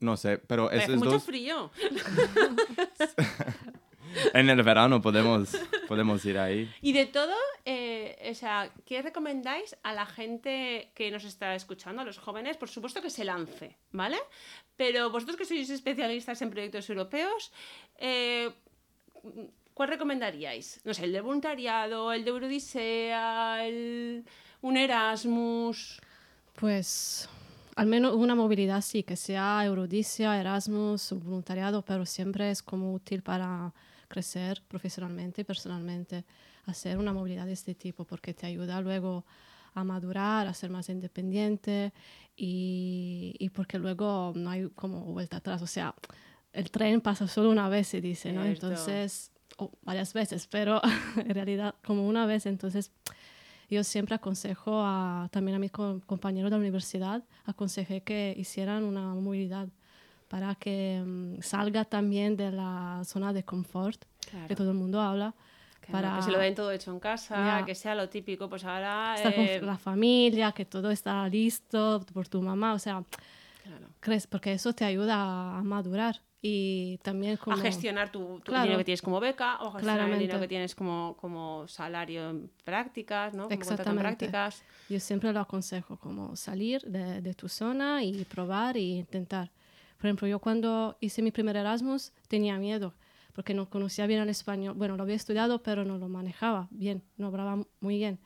no 0.00 0.16
sé, 0.16 0.38
pero 0.38 0.70
es 0.70 0.88
mucho 0.90 1.18
frío. 1.18 1.70
en 4.34 4.50
el 4.50 4.62
verano 4.62 5.00
podemos 5.00 5.56
podemos 5.88 6.24
ir 6.24 6.38
ahí. 6.38 6.72
Y 6.80 6.92
de 6.92 7.06
todo, 7.06 7.34
eh, 7.64 8.28
o 8.30 8.34
sea, 8.34 8.70
¿qué 8.84 9.02
recomendáis 9.02 9.76
a 9.82 9.92
la 9.92 10.06
gente 10.06 10.92
que 10.94 11.10
nos 11.10 11.24
está 11.24 11.54
escuchando, 11.54 12.02
a 12.02 12.04
los 12.04 12.18
jóvenes? 12.18 12.56
Por 12.56 12.68
supuesto 12.68 13.00
que 13.00 13.10
se 13.10 13.24
lance, 13.24 13.76
¿vale? 13.92 14.18
Pero 14.76 15.10
vosotros 15.10 15.36
que 15.36 15.44
sois 15.44 15.70
especialistas 15.70 16.40
en 16.42 16.50
proyectos 16.50 16.88
europeos, 16.90 17.52
eh, 17.96 18.50
¿cuál 19.74 19.88
recomendaríais? 19.88 20.80
No 20.84 20.94
sé, 20.94 21.04
el 21.04 21.12
de 21.12 21.20
voluntariado, 21.20 22.12
el 22.12 22.24
de 22.24 22.30
Eurodisea, 22.30 23.66
el, 23.66 24.24
un 24.62 24.76
Erasmus. 24.76 26.00
Pues 26.54 27.28
al 27.76 27.86
menos 27.86 28.14
una 28.14 28.34
movilidad 28.34 28.80
sí, 28.80 29.02
que 29.02 29.16
sea 29.16 29.64
Eurodisea, 29.64 30.40
Erasmus 30.40 31.12
o 31.12 31.16
voluntariado, 31.18 31.82
pero 31.82 32.06
siempre 32.06 32.50
es 32.50 32.62
como 32.62 32.94
útil 32.94 33.22
para 33.22 33.74
crecer 34.08 34.62
profesionalmente 34.68 35.40
y 35.40 35.44
personalmente, 35.44 36.24
hacer 36.66 36.98
una 36.98 37.12
movilidad 37.12 37.46
de 37.46 37.52
este 37.52 37.74
tipo, 37.74 38.04
porque 38.04 38.32
te 38.32 38.46
ayuda 38.46 38.80
luego 38.80 39.24
a 39.74 39.82
madurar, 39.82 40.46
a 40.46 40.54
ser 40.54 40.70
más 40.70 40.88
independiente 40.88 41.92
y, 42.36 43.34
y 43.38 43.48
porque 43.50 43.78
luego 43.78 44.32
no 44.36 44.50
hay 44.50 44.68
como 44.70 45.00
vuelta 45.00 45.38
atrás. 45.38 45.62
O 45.62 45.66
sea, 45.66 45.94
el 46.52 46.70
tren 46.70 47.00
pasa 47.00 47.26
solo 47.26 47.50
una 47.50 47.68
vez, 47.68 47.88
se 47.88 48.00
dice, 48.00 48.32
¿no? 48.32 48.44
Cierto. 48.44 48.68
Entonces, 48.68 49.32
o 49.58 49.70
varias 49.82 50.12
veces, 50.12 50.46
pero 50.46 50.80
en 51.16 51.34
realidad 51.34 51.74
como 51.84 52.06
una 52.08 52.26
vez, 52.26 52.46
entonces 52.46 52.90
yo 53.70 53.82
siempre 53.84 54.14
aconsejo 54.14 54.80
a, 54.84 55.28
también 55.32 55.56
a 55.56 55.58
mis 55.58 55.70
co- 55.70 56.00
compañeros 56.06 56.50
de 56.50 56.56
la 56.56 56.60
universidad, 56.60 57.22
aconsejé 57.44 58.02
que 58.02 58.34
hicieran 58.36 58.84
una 58.84 59.14
movilidad 59.14 59.68
para 60.28 60.54
que 60.54 61.02
mm, 61.04 61.40
salga 61.42 61.84
también 61.84 62.36
de 62.36 62.50
la 62.50 63.02
zona 63.04 63.32
de 63.32 63.44
confort 63.44 64.04
Claro. 64.30 64.48
que 64.48 64.56
todo 64.56 64.70
el 64.70 64.76
mundo 64.78 65.00
habla, 65.02 65.34
Que, 65.82 65.88
no, 65.88 65.92
para 65.92 66.16
que 66.16 66.22
se 66.22 66.30
lo 66.32 66.38
den 66.38 66.54
todo 66.54 66.70
hecho 66.72 66.90
en 66.90 66.98
casa, 66.98 67.60
Ya. 67.60 67.64
que 67.66 67.74
sea 67.74 67.94
lo 67.94 68.08
típico, 68.08 68.48
pues 68.48 68.64
ahora... 68.64 69.14
estar 69.16 69.32
eh, 69.38 69.58
con 69.60 69.66
la 69.68 69.76
familia, 69.78 70.52
que 70.52 70.64
todo 70.64 70.90
está 70.90 71.28
listo 71.28 72.04
por 72.12 72.26
tu 72.26 72.40
mamá, 72.42 72.72
o 72.72 72.78
sea, 72.78 73.04
claro. 73.62 73.88
crees, 74.00 74.26
porque 74.26 74.52
eso 74.54 74.72
te 74.72 74.84
ayuda 74.86 75.58
a 75.58 75.62
madurar 75.62 76.20
y 76.46 76.98
también 77.02 77.38
como... 77.38 77.56
a 77.56 77.60
gestionar 77.60 78.12
tu, 78.12 78.38
tu 78.40 78.52
Claro. 78.52 78.64
dinero 78.64 78.78
que 78.78 78.84
tienes 78.84 79.00
como 79.00 79.18
beca 79.18 79.54
o 79.62 79.70
gestionar 79.72 79.78
el 79.80 79.82
Claramente. 79.96 80.20
dinero 80.24 80.40
que 80.40 80.48
tienes 80.48 80.74
como, 80.74 81.16
como 81.18 81.66
salario 81.68 82.28
en 82.28 82.50
prácticas, 82.64 83.32
¿no? 83.32 83.44
Como 83.44 83.56
contrato 83.60 83.72
en 83.72 83.98
Exactamente. 83.98 84.26
prácticas. 84.28 84.62
Yo 84.90 85.00
siempre 85.00 85.32
lo 85.32 85.40
aconsejo, 85.40 85.96
como 85.96 86.36
salir 86.36 86.82
de, 86.82 87.22
de 87.22 87.32
tu 87.32 87.48
zona 87.48 88.04
y 88.04 88.26
probar 88.26 88.76
y 88.76 88.98
intentar. 88.98 89.50
Por 89.96 90.04
ejemplo, 90.06 90.28
yo 90.28 90.38
cuando 90.38 90.98
hice 91.00 91.22
mi 91.22 91.30
primer 91.30 91.56
Erasmus 91.56 92.12
tenía 92.28 92.58
miedo, 92.58 92.92
porque 93.32 93.54
no 93.54 93.70
conocía 93.70 94.06
bien 94.06 94.20
el 94.20 94.28
español. 94.28 94.74
Bueno, 94.76 94.98
lo 94.98 95.02
había 95.02 95.16
estudiado, 95.16 95.62
pero 95.62 95.86
no 95.86 95.96
lo 95.96 96.08
manejaba 96.10 96.68
bien, 96.70 97.02
no 97.16 97.28
hablaba 97.28 97.64
muy 97.80 97.96
bien. 97.96 98.18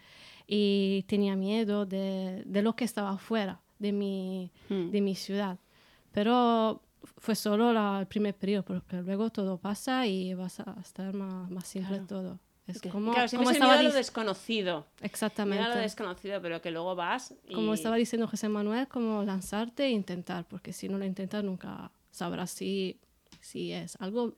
Y 0.48 1.04
tenía 1.06 1.36
miedo 1.36 1.86
de, 1.86 2.42
de 2.46 2.62
lo 2.62 2.74
que 2.74 2.84
estaba 2.84 3.10
afuera 3.10 3.60
de 3.78 3.92
mi, 3.92 4.50
Hmm. 4.68 4.90
de 4.90 5.00
mi 5.02 5.14
ciudad. 5.14 5.58
Pero 6.10 6.82
fue 7.18 7.34
solo 7.34 7.72
la- 7.72 8.00
el 8.00 8.06
primer 8.06 8.34
periodo, 8.36 8.64
porque 8.64 8.96
luego 9.02 9.30
todo 9.30 9.58
pasa 9.58 10.06
y 10.06 10.34
vas 10.34 10.60
a 10.60 10.76
estar 10.80 11.12
más, 11.14 11.50
más 11.50 11.66
simple 11.66 11.96
Claro. 11.98 12.06
todo. 12.06 12.38
Es 12.66 12.74
Porque, 12.74 12.90
como, 12.90 13.12
claro, 13.12 13.30
como 13.30 13.48
es 13.50 13.56
estaba 13.56 13.72
miedo 13.76 13.88
a 13.88 13.90
lo 13.90 13.94
desconocido. 13.96 14.72
Miedo 14.80 14.86
a 15.00 15.06
Exactamente. 15.06 15.68
lo 15.68 15.76
desconocido, 15.76 16.42
pero 16.42 16.60
que 16.60 16.70
luego 16.70 16.94
vas 16.94 17.34
y... 17.48 17.54
Como 17.54 17.72
estaba 17.72 17.96
diciendo 17.96 18.26
José 18.28 18.50
Manuel, 18.50 18.86
como 18.88 19.22
lanzarte 19.24 19.86
e 19.86 19.90
intentar, 19.90 20.46
porque 20.46 20.74
si 20.74 20.86
no 20.88 20.98
lo 20.98 21.06
intentas 21.06 21.42
nunca 21.42 21.90
sabrás 22.10 22.50
si, 22.50 23.00
si 23.40 23.72
es 23.72 23.96
algo 24.00 24.34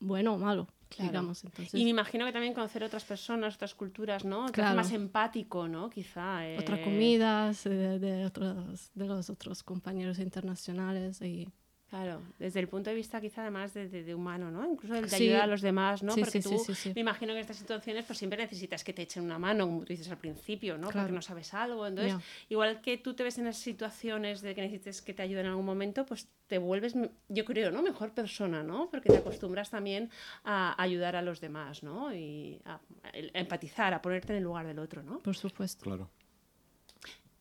bueno 0.00 0.34
o 0.34 0.38
malo, 0.38 0.66
Claro. 0.88 1.10
digamos. 1.10 1.44
Entonces, 1.44 1.74
Y 1.78 1.84
me 1.84 1.90
imagino 1.90 2.24
que 2.24 2.32
también 2.32 2.54
conocer 2.54 2.84
otras 2.84 3.04
personas, 3.04 3.56
otras 3.56 3.74
culturas, 3.74 4.24
¿no? 4.24 4.46
Claro. 4.46 4.76
más 4.76 4.90
empático, 4.92 5.68
¿no? 5.68 5.90
Quizá. 5.90 6.46
eh, 6.46 6.56
otras 6.58 6.80
comidas 6.80 7.66
eh, 7.66 7.98
de, 7.98 8.24
otros, 8.24 8.90
de 8.94 9.06
los 9.06 9.28
otros 9.28 9.62
compañeros 9.62 10.18
internacionales 10.20 11.20
y 11.20 11.48
Claro, 11.94 12.22
desde 12.40 12.58
el 12.58 12.66
punto 12.66 12.90
de 12.90 12.96
vista 12.96 13.20
quizá 13.20 13.42
además 13.42 13.72
de, 13.72 13.88
de- 13.88 14.02
de 14.02 14.14
humano, 14.16 14.50
¿no? 14.50 14.68
Incluso 14.68 14.96
el 14.96 15.02
de 15.02 15.08
Sí. 15.16 15.24
ayudar 15.26 15.42
a 15.42 15.46
los 15.46 15.60
demás, 15.62 16.02
¿no? 16.02 16.12
Sí, 16.14 16.20
Porque 16.22 16.42
sí, 16.42 16.48
tú, 16.48 16.58
sí, 16.58 16.74
sí, 16.74 16.74
sí. 16.74 16.92
me 16.92 17.02
imagino 17.02 17.28
que 17.32 17.38
en 17.38 17.42
estas 17.42 17.56
situaciones 17.56 18.04
pues 18.04 18.18
siempre 18.18 18.36
necesitas 18.36 18.82
que 18.82 18.92
te 18.92 19.02
echen 19.02 19.22
una 19.22 19.38
mano, 19.38 19.64
como 19.66 19.80
tú 19.84 19.92
dices 19.92 20.10
al 20.10 20.18
principio, 20.18 20.76
¿no? 20.76 20.88
Porque 20.90 21.12
no 21.12 21.22
sabes 21.22 21.54
algo. 21.54 21.86
Entonces, 21.86 22.16
igual 22.48 22.80
que 22.80 22.98
tú 22.98 23.14
te 23.14 23.22
ves 23.22 23.38
en 23.38 23.46
esas 23.46 23.62
situaciones 23.62 24.40
de 24.42 24.56
que 24.56 24.62
necesites 24.62 25.02
que 25.02 25.14
te 25.14 25.22
ayuden 25.22 25.46
en 25.46 25.50
algún 25.52 25.66
momento, 25.66 26.04
pues 26.04 26.28
te 26.48 26.58
vuelves, 26.58 26.94
yo 27.28 27.44
creo, 27.44 27.70
¿no? 27.70 27.80
Mejor 27.80 28.12
persona, 28.12 28.64
¿no? 28.64 28.90
Porque 28.90 29.08
te 29.10 29.18
acostumbras 29.18 29.70
también 29.70 30.10
a 30.42 30.74
ayudar 30.82 31.14
a 31.14 31.22
los 31.22 31.40
demás, 31.40 31.84
¿no? 31.84 32.12
Y 32.12 32.60
a, 32.64 32.74
a 33.04 33.10
empatizar, 33.34 33.94
a 33.94 34.02
ponerte 34.02 34.32
en 34.32 34.38
el 34.38 34.42
lugar 34.44 34.66
del 34.66 34.80
otro, 34.80 35.04
¿no? 35.04 35.20
por 35.20 35.36
supuesto. 35.36 35.84
Claro. 35.84 36.10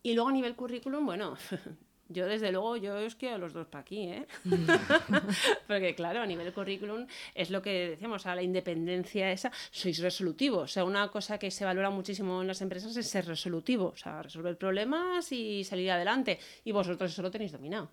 Y 0.04 0.13
luego 0.13 0.30
a 0.30 0.34
nivel 0.34 0.56
currículum, 0.56 1.06
bueno, 1.08 1.36
yo 2.10 2.28
desde 2.28 2.52
luego, 2.52 2.78
yo 2.78 2.96
os 2.96 3.16
quiero 3.16 3.36
a 3.36 3.38
los 3.38 3.54
dos 3.54 3.68
para 3.68 3.82
aquí, 3.82 4.08
¿eh? 4.08 4.28
Porque 5.68 5.96
claro, 5.96 6.22
a 6.22 6.26
nivel 6.26 6.54
currículum 6.54 7.08
es 7.34 7.50
lo 7.50 7.62
que 7.62 7.89
decíamos, 7.89 8.22
o 8.22 8.24
sea, 8.24 8.36
la 8.36 8.44
independencia 8.44 9.32
esa, 9.32 9.52
sois 9.72 10.00
resolutivos. 10.00 10.63
O 10.63 10.74
sea, 10.74 10.84
una 10.84 11.08
cosa 11.10 11.38
que 11.38 11.52
se 11.52 11.66
valora 11.66 11.89
muchísimo 11.89 12.42
en 12.42 12.48
las 12.48 12.62
empresas 12.62 12.96
es 12.98 13.08
ser 13.08 13.26
resolutivo, 13.26 13.88
o 13.88 13.98
sea, 13.98 14.22
resolver 14.22 14.58
problemas 14.58 15.32
y 15.32 15.63
salir 15.63 15.92
adelante. 15.92 16.39
Y 16.63 16.72
vosotros 16.72 17.12
eso 17.12 17.22
lo 17.22 17.32
tenéis 17.32 17.52
dominado. 17.52 17.89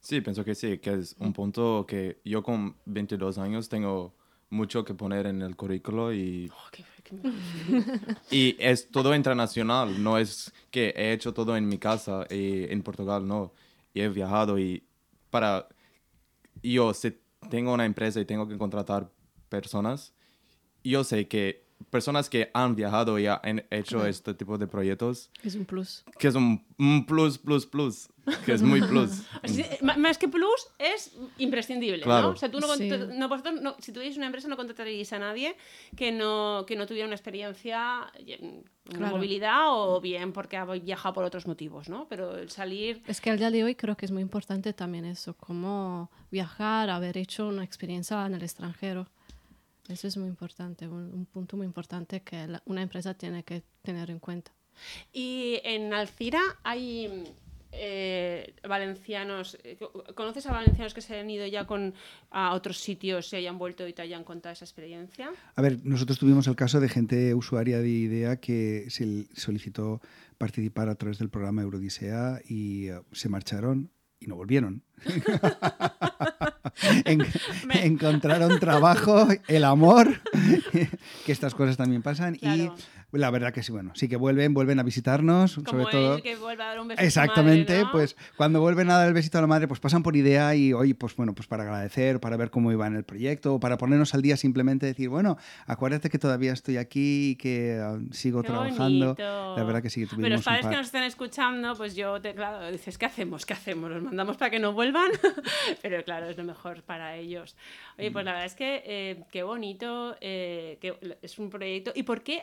Sí, 0.00 0.20
pienso 0.20 0.44
que 0.44 0.54
sí, 0.54 0.78
que 0.78 0.92
es 0.94 1.16
un 1.18 1.32
punto 1.32 1.86
que 1.86 2.20
yo 2.24 2.42
con 2.42 2.76
22 2.84 3.38
años 3.38 3.70
tengo 3.70 4.14
mucho 4.54 4.84
que 4.84 4.94
poner 4.94 5.26
en 5.26 5.42
el 5.42 5.56
currículo 5.56 6.12
y, 6.14 6.50
Oh, 6.52 6.68
qué- 6.70 6.84
qué- 7.02 7.16
y 8.30 8.56
es 8.58 8.88
todo 8.90 9.14
internacional, 9.14 10.02
no 10.02 10.16
es 10.18 10.52
que 10.70 10.92
he 10.96 11.12
hecho 11.12 11.34
todo 11.34 11.56
en 11.56 11.68
mi 11.68 11.78
casa 11.78 12.26
y 12.30 12.64
en 12.72 12.82
Portugal, 12.82 13.26
no. 13.26 13.52
Y 13.92 14.00
he 14.00 14.08
viajado 14.08 14.58
y 14.58 14.84
para 15.30 15.68
yo 16.62 16.94
si 16.94 17.18
tengo 17.50 17.72
una 17.74 17.84
empresa 17.84 18.20
y 18.20 18.24
tengo 18.24 18.48
que 18.48 18.56
contratar 18.56 19.10
personas, 19.48 20.12
yo 20.82 21.04
sé 21.04 21.28
que 21.28 21.64
personas 21.90 22.30
que 22.30 22.50
han 22.54 22.74
viajado 22.74 23.18
y 23.18 23.26
han 23.26 23.64
hecho 23.70 24.06
este 24.06 24.34
tipo 24.34 24.56
de 24.58 24.66
proyectos, 24.66 25.30
Es 25.42 25.54
un 25.54 25.64
plus. 25.64 26.04
que 26.18 26.28
es 26.28 26.34
un, 26.34 26.64
un 26.78 27.04
plus, 27.06 27.38
plus, 27.38 27.66
plus, 27.66 28.08
que 28.46 28.52
es 28.52 28.62
muy 28.62 28.80
plus. 28.82 29.22
Sí, 29.44 29.64
Más 29.82 30.16
que 30.18 30.28
plus, 30.28 30.66
es 30.78 31.12
imprescindible, 31.38 32.02
Claro. 32.02 32.28
¿no? 32.28 32.32
O 32.32 32.36
sea, 32.36 32.50
tú 32.50 32.60
no, 32.60 32.74
Sí. 32.76 32.88
no, 32.88 33.28
vosotros 33.28 33.60
no- 33.60 33.76
si 33.80 33.92
tuvierais 33.92 34.16
una 34.16 34.26
empresa 34.26 34.48
no 34.48 34.56
contrataríais 34.56 35.12
a 35.12 35.18
nadie 35.18 35.56
que 35.96 36.10
no, 36.12 36.64
que 36.66 36.76
no 36.76 36.86
tuviera 36.86 37.06
una 37.06 37.14
experiencia 37.16 38.10
en 38.18 38.64
Claro. 38.84 39.16
movilidad 39.16 39.62
o 39.72 40.00
bien 40.00 40.32
porque 40.32 40.56
ha 40.56 40.64
viajado 40.64 41.14
por 41.14 41.24
otros 41.24 41.46
motivos, 41.46 41.88
¿no? 41.88 42.06
Pero 42.08 42.36
el 42.36 42.50
salir... 42.50 43.02
Es 43.06 43.20
que 43.20 43.30
al 43.30 43.38
día 43.38 43.50
de 43.50 43.64
hoy 43.64 43.74
creo 43.74 43.96
que 43.96 44.04
es 44.06 44.12
muy 44.12 44.22
importante 44.22 44.72
también 44.72 45.04
eso, 45.06 45.34
como 45.36 46.10
viajar, 46.30 46.90
haber 46.90 47.16
hecho 47.18 47.46
una 47.48 47.64
experiencia 47.64 48.24
en 48.26 48.34
el 48.34 48.42
extranjero. 48.42 49.06
Eso 49.88 50.06
es 50.08 50.16
muy 50.16 50.28
importante, 50.28 50.86
un, 50.88 51.12
un 51.14 51.26
punto 51.26 51.56
muy 51.58 51.66
importante 51.66 52.20
que 52.22 52.46
la- 52.46 52.62
una 52.66 52.82
empresa 52.82 53.14
tiene 53.14 53.42
que 53.42 53.62
tener 53.82 54.10
en 54.10 54.18
cuenta. 54.18 54.50
Y 55.12 55.60
en 55.62 55.92
Alcira 55.94 56.40
hay 56.62 57.24
eh, 57.76 58.54
valencianos, 58.68 59.58
eh, 59.64 59.78
¿conoces 60.14 60.46
a 60.46 60.52
valencianos 60.52 60.94
que 60.94 61.00
se 61.00 61.18
han 61.18 61.28
ido 61.30 61.46
ya 61.46 61.66
con, 61.66 61.94
a 62.30 62.54
otros 62.54 62.78
sitios 62.78 63.32
y 63.32 63.36
hayan 63.36 63.58
vuelto 63.58 63.86
y 63.86 63.92
te 63.92 64.02
hayan 64.02 64.24
contado 64.24 64.52
esa 64.52 64.64
experiencia? 64.64 65.30
A 65.56 65.62
ver, 65.62 65.78
nosotros 65.84 66.18
tuvimos 66.18 66.46
el 66.46 66.56
caso 66.56 66.80
de 66.80 66.88
gente 66.88 67.34
usuaria 67.34 67.78
de 67.80 67.88
IDEA 67.88 68.36
que 68.36 68.86
se 68.88 69.26
solicitó 69.34 70.00
participar 70.38 70.88
a 70.88 70.94
través 70.94 71.18
del 71.18 71.30
programa 71.30 71.62
Eurodisea 71.62 72.40
y 72.48 72.88
eh, 72.88 73.00
se 73.12 73.28
marcharon 73.28 73.90
y 74.20 74.26
no 74.26 74.36
volvieron. 74.36 74.82
En- 77.04 77.24
encontraron 77.72 78.58
trabajo, 78.58 79.28
el 79.48 79.64
amor, 79.64 80.20
que 81.24 81.32
estas 81.32 81.54
cosas 81.54 81.76
también 81.76 82.02
pasan 82.02 82.34
Claro. 82.36 82.56
y 82.56 82.70
la 83.14 83.30
verdad 83.30 83.52
que 83.52 83.62
sí, 83.62 83.72
bueno, 83.72 83.92
sí 83.94 84.08
que 84.08 84.16
vuelven, 84.16 84.54
vuelven 84.54 84.78
a 84.78 84.82
visitarnos, 84.82 85.54
Como 85.56 85.66
sobre 85.70 85.84
todo. 85.92 86.16
el 86.16 86.22
que 86.22 86.36
vuelve 86.36 86.62
a 86.62 86.66
dar 86.66 86.80
un 86.80 86.92
a 86.92 86.96
su 86.96 87.02
Exactamente, 87.02 87.72
madre, 87.72 87.84
¿no? 87.86 87.92
pues 87.92 88.16
cuando 88.36 88.60
vuelven 88.60 88.90
a 88.90 88.98
dar 88.98 89.08
el 89.08 89.14
besito 89.14 89.38
a 89.38 89.40
la 89.40 89.46
madre, 89.46 89.68
pues 89.68 89.80
pasan 89.80 90.02
por 90.02 90.16
idea 90.16 90.54
y 90.54 90.72
hoy, 90.72 90.94
pues 90.94 91.14
bueno, 91.16 91.34
pues 91.34 91.46
para 91.48 91.62
agradecer, 91.62 92.20
para 92.20 92.36
ver 92.36 92.50
cómo 92.50 92.72
iba 92.72 92.86
en 92.86 92.96
el 92.96 93.04
proyecto, 93.04 93.54
o 93.54 93.60
para 93.60 93.78
ponernos 93.78 94.14
al 94.14 94.22
día 94.22 94.36
simplemente 94.36 94.86
decir, 94.86 95.08
bueno, 95.08 95.36
acuérdate 95.66 96.10
que 96.10 96.18
todavía 96.18 96.52
estoy 96.52 96.76
aquí 96.76 97.30
y 97.30 97.36
que 97.36 97.80
ah, 97.82 97.98
sigo 98.12 98.42
Qué 98.42 98.48
trabajando. 98.48 99.06
bonito. 99.14 99.56
La 99.56 99.64
verdad 99.64 99.82
que 99.82 99.90
sí 99.90 100.00
que 100.00 100.06
tuvimos 100.06 100.24
Pero 100.24 100.36
los 100.36 100.44
padres 100.44 100.66
que 100.66 100.76
nos 100.76 100.86
estén 100.86 101.02
escuchando, 101.04 101.74
pues 101.76 101.94
yo, 101.94 102.20
te, 102.20 102.34
claro, 102.34 102.70
dices, 102.70 102.98
¿qué 102.98 103.06
hacemos? 103.06 103.46
¿Qué 103.46 103.52
hacemos? 103.52 103.90
¿Los 103.90 104.02
mandamos 104.02 104.36
para 104.36 104.50
que 104.50 104.58
no 104.58 104.72
vuelvan? 104.72 105.10
Pero 105.82 106.02
claro, 106.04 106.28
es 106.28 106.36
lo 106.36 106.44
mejor 106.44 106.82
para 106.82 107.16
ellos. 107.16 107.56
Oye, 107.98 108.10
Mm. 108.10 108.12
pues 108.12 108.24
la 108.24 108.32
verdad 108.32 108.46
es 108.46 108.54
que 108.54 108.82
eh, 108.84 109.24
qué 109.30 109.42
bonito, 109.42 110.16
eh, 110.20 110.78
que 110.80 110.94
es 111.22 111.38
un 111.38 111.50
proyecto. 111.50 111.92
¿Y 111.94 112.02
por 112.02 112.22
qué? 112.22 112.42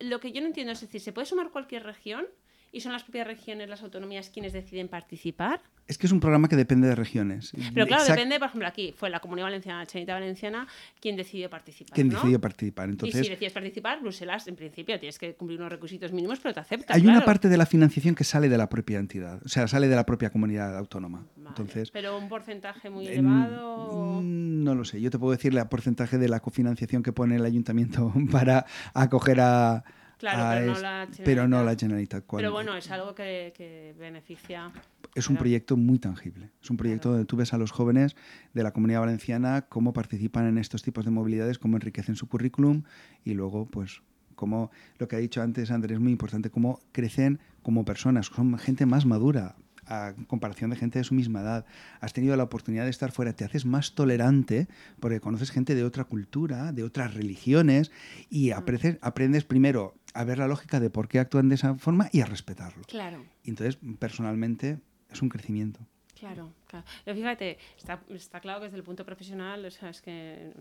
Lo 0.00 0.20
que 0.20 0.32
yo 0.32 0.40
no 0.40 0.46
entiendo 0.48 0.72
es 0.72 0.80
decir, 0.80 1.00
¿se 1.00 1.12
puede 1.12 1.26
sumar 1.26 1.50
cualquier 1.50 1.84
región? 1.84 2.26
¿Y 2.74 2.80
son 2.80 2.92
las 2.92 3.02
propias 3.02 3.26
regiones, 3.26 3.68
las 3.68 3.82
autonomías, 3.82 4.30
quienes 4.30 4.54
deciden 4.54 4.88
participar? 4.88 5.60
Es 5.86 5.98
que 5.98 6.06
es 6.06 6.12
un 6.12 6.20
programa 6.20 6.48
que 6.48 6.56
depende 6.56 6.88
de 6.88 6.94
regiones. 6.94 7.52
Pero 7.74 7.86
claro, 7.86 8.04
depende, 8.04 8.38
por 8.38 8.48
ejemplo, 8.48 8.66
aquí 8.66 8.94
fue 8.96 9.10
la 9.10 9.20
Comunidad 9.20 9.46
Valenciana, 9.48 9.80
la 9.80 9.86
Chanita 9.86 10.14
Valenciana, 10.14 10.66
quien 10.98 11.16
decidió 11.16 11.50
participar. 11.50 11.92
quien 11.94 12.08
¿no? 12.08 12.14
decidió 12.14 12.40
participar. 12.40 12.88
y 12.88 12.92
Entonces, 12.92 13.26
si 13.26 13.30
decides 13.30 13.52
participar, 13.52 14.00
Bruselas, 14.00 14.48
en 14.48 14.56
principio, 14.56 14.98
tienes 14.98 15.18
que 15.18 15.34
cumplir 15.34 15.58
unos 15.58 15.70
requisitos 15.70 16.12
mínimos, 16.12 16.38
pero 16.40 16.54
te 16.54 16.60
acepta. 16.60 16.94
hay 16.94 17.06
una 17.06 17.22
parte 17.26 17.50
de 17.50 17.58
la 17.58 17.66
financiación 17.66 18.14
que 18.14 18.24
sale 18.24 18.48
de 18.48 18.56
la 18.56 18.70
propia 18.70 18.98
entidad, 18.98 19.42
o 19.44 19.48
sea, 19.48 19.68
sale 19.68 19.86
de 19.88 19.96
la 19.96 20.06
propia 20.06 20.30
comunidad 20.30 20.74
autónoma. 20.78 21.26
Vale, 21.36 21.48
Entonces, 21.50 21.90
Pero 21.90 22.16
un 22.16 22.30
porcentaje 22.30 22.88
muy 22.88 23.06
en- 23.08 23.26
elevado. 23.26 24.22
mm, 24.22 24.64
no 24.64 24.74
lo 24.74 24.86
sé. 24.86 24.98
Yo 24.98 25.10
te 25.10 25.18
puedo 25.18 25.32
decir 25.32 25.54
el 25.54 25.68
porcentaje 25.68 26.16
de 26.16 26.28
la 26.28 26.40
cofinanciación 26.40 27.02
que 27.02 27.12
pone 27.12 27.36
el 27.36 27.44
ayuntamiento 27.44 28.14
para 28.30 28.64
acoger 28.94 29.40
a. 29.42 29.84
Claro, 30.22 30.40
a 30.44 30.54
pero 30.54 30.72
no 30.72 30.80
la 30.80 31.08
pero 31.24 31.48
no 31.48 31.64
la 31.64 31.74
Generalitat. 31.76 32.24
Pero 32.30 32.52
bueno, 32.52 32.76
es 32.76 32.88
algo 32.92 33.12
que, 33.12 33.52
que 33.56 33.92
beneficia. 33.98 34.70
es 35.16 35.28
un 35.28 35.36
proyecto 35.36 35.76
muy 35.76 35.98
tangible. 35.98 36.50
Es 36.62 36.70
un 36.70 36.76
proyecto 36.76 37.08
Claro. 37.08 37.16
donde 37.16 37.26
tú 37.26 37.36
ves 37.36 37.52
a 37.52 37.58
los 37.58 37.72
jóvenes 37.72 38.14
de 38.54 38.62
la 38.62 38.72
comunidad 38.72 39.00
valenciana 39.00 39.62
cómo 39.62 39.92
participan 39.92 40.46
en 40.46 40.58
estos 40.58 40.84
tipos 40.84 41.04
de 41.04 41.10
movilidades, 41.10 41.58
cómo 41.58 41.76
enriquecen 41.76 42.14
su 42.14 42.28
currículum 42.28 42.84
y 43.24 43.34
luego, 43.34 43.66
pues, 43.66 44.02
cómo 44.36 44.70
lo 44.98 45.08
que 45.08 45.16
ha 45.16 45.18
dicho 45.18 45.42
antes 45.42 45.72
Andrés 45.72 45.96
es 45.96 46.00
muy 46.00 46.12
importante, 46.12 46.50
cómo 46.50 46.78
crecen 46.92 47.40
como 47.62 47.84
personas, 47.84 48.26
son 48.26 48.56
gente 48.58 48.86
más 48.86 49.04
madura 49.06 49.56
a 49.84 50.14
comparación 50.28 50.70
de 50.70 50.76
gente 50.76 51.00
de 51.00 51.04
su 51.04 51.12
misma 51.12 51.40
edad. 51.40 51.66
Has 52.00 52.12
tenido 52.12 52.36
la 52.36 52.44
oportunidad 52.44 52.84
de 52.84 52.90
estar 52.90 53.10
fuera, 53.10 53.32
te 53.32 53.44
haces 53.44 53.66
más 53.66 53.96
tolerante 53.96 54.68
porque 55.00 55.18
conoces 55.20 55.50
gente 55.50 55.74
de 55.74 55.82
otra 55.82 56.04
cultura, 56.04 56.70
de 56.72 56.84
otras 56.84 57.14
religiones 57.14 57.90
y 58.30 58.52
aprendes, 58.52 58.98
aprendes 59.02 59.44
primero 59.44 59.94
a 60.14 60.24
ver 60.24 60.38
la 60.38 60.46
lógica 60.48 60.80
de 60.80 60.90
por 60.90 61.08
qué 61.08 61.18
actúan 61.18 61.48
de 61.48 61.54
esa 61.56 61.74
forma 61.76 62.08
y 62.12 62.20
a 62.20 62.26
respetarlo. 62.26 62.82
Claro. 62.84 63.24
Y 63.44 63.50
entonces, 63.50 63.78
personalmente, 63.98 64.78
es 65.10 65.22
un 65.22 65.28
crecimiento. 65.28 65.80
Claro, 66.18 66.52
claro. 66.68 66.86
Pero 67.04 67.16
fíjate, 67.16 67.58
está, 67.76 68.00
está 68.10 68.40
claro 68.40 68.60
que 68.60 68.66
desde 68.66 68.76
el 68.78 68.84
punto 68.84 69.04
profesional, 69.04 69.64
o 69.64 69.70
sea, 69.70 69.90
es 69.90 70.00
que 70.00 70.52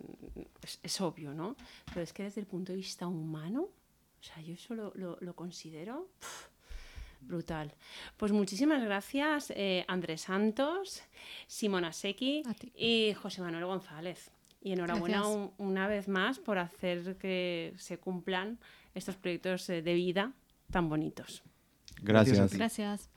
es, 0.64 0.80
es 0.82 1.02
obvio, 1.02 1.34
¿no? 1.34 1.56
Pero 1.86 2.02
es 2.02 2.14
que 2.14 2.24
desde 2.24 2.42
el 2.42 2.48
punto 2.48 2.72
de 2.72 2.78
vista 2.78 3.06
humano, 3.08 3.62
o 4.20 4.24
sea, 4.24 4.42
yo 4.42 4.54
eso 4.54 4.74
lo, 4.74 4.92
lo- 4.96 5.18
lo 5.22 5.36
considero 5.36 6.10
brutal. 7.22 7.76
Pues 8.18 8.32
muchísimas 8.32 8.82
gracias, 8.84 9.52
eh, 9.56 9.86
Andrés 9.88 10.22
Santos, 10.22 11.04
Simona 11.48 11.94
Secchi 11.94 12.42
y 12.76 13.14
José 13.14 13.42
Manuel 13.42 13.66
González. 13.66 14.32
Y 14.64 14.74
enhorabuena 14.74 15.28
un- 15.28 15.52
una 15.58 15.88
vez 15.88 16.08
más 16.08 16.40
por 16.40 16.58
hacer 16.58 17.18
que 17.18 17.74
se 17.78 17.98
cumplan 18.00 18.60
estos 18.94 19.18
proyectos 19.18 19.70
eh, 19.70 19.82
de 19.82 19.94
vida 19.94 20.34
tan 20.72 20.90
bonitos. 20.90 21.44
Gracias. 22.02 22.54
Gracias. 22.54 23.10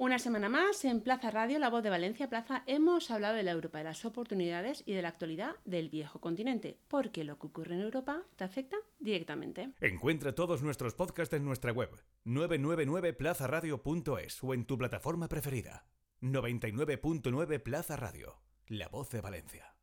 Una 0.00 0.20
semana 0.20 0.48
más 0.48 0.84
en 0.84 1.00
Plaza 1.00 1.32
Radio, 1.32 1.58
La 1.58 1.70
Voz 1.70 1.82
de 1.82 1.90
Valencia 1.90 2.28
Plaza, 2.28 2.62
hemos 2.66 3.10
hablado 3.10 3.34
de 3.34 3.42
la 3.42 3.50
Europa, 3.50 3.78
de 3.78 3.84
las 3.84 4.04
oportunidades 4.04 4.84
y 4.86 4.92
de 4.92 5.02
la 5.02 5.08
actualidad 5.08 5.56
del 5.64 5.88
viejo 5.88 6.20
continente, 6.20 6.78
porque 6.86 7.24
lo 7.24 7.40
que 7.40 7.48
ocurre 7.48 7.74
en 7.74 7.80
Europa 7.80 8.22
te 8.36 8.44
afecta 8.44 8.76
directamente. 9.00 9.72
Encuentra 9.80 10.36
todos 10.36 10.62
nuestros 10.62 10.94
podcasts 10.94 11.34
en 11.34 11.44
nuestra 11.44 11.72
web 11.72 11.90
999plazaradio.es 12.24 14.44
o 14.44 14.54
en 14.54 14.66
tu 14.66 14.78
plataforma 14.78 15.26
preferida. 15.26 15.84
99.9 16.22 17.60
Plaza 17.60 17.96
Radio, 17.96 18.40
la 18.68 18.86
voz 18.86 19.10
de 19.10 19.20
Valencia. 19.20 19.77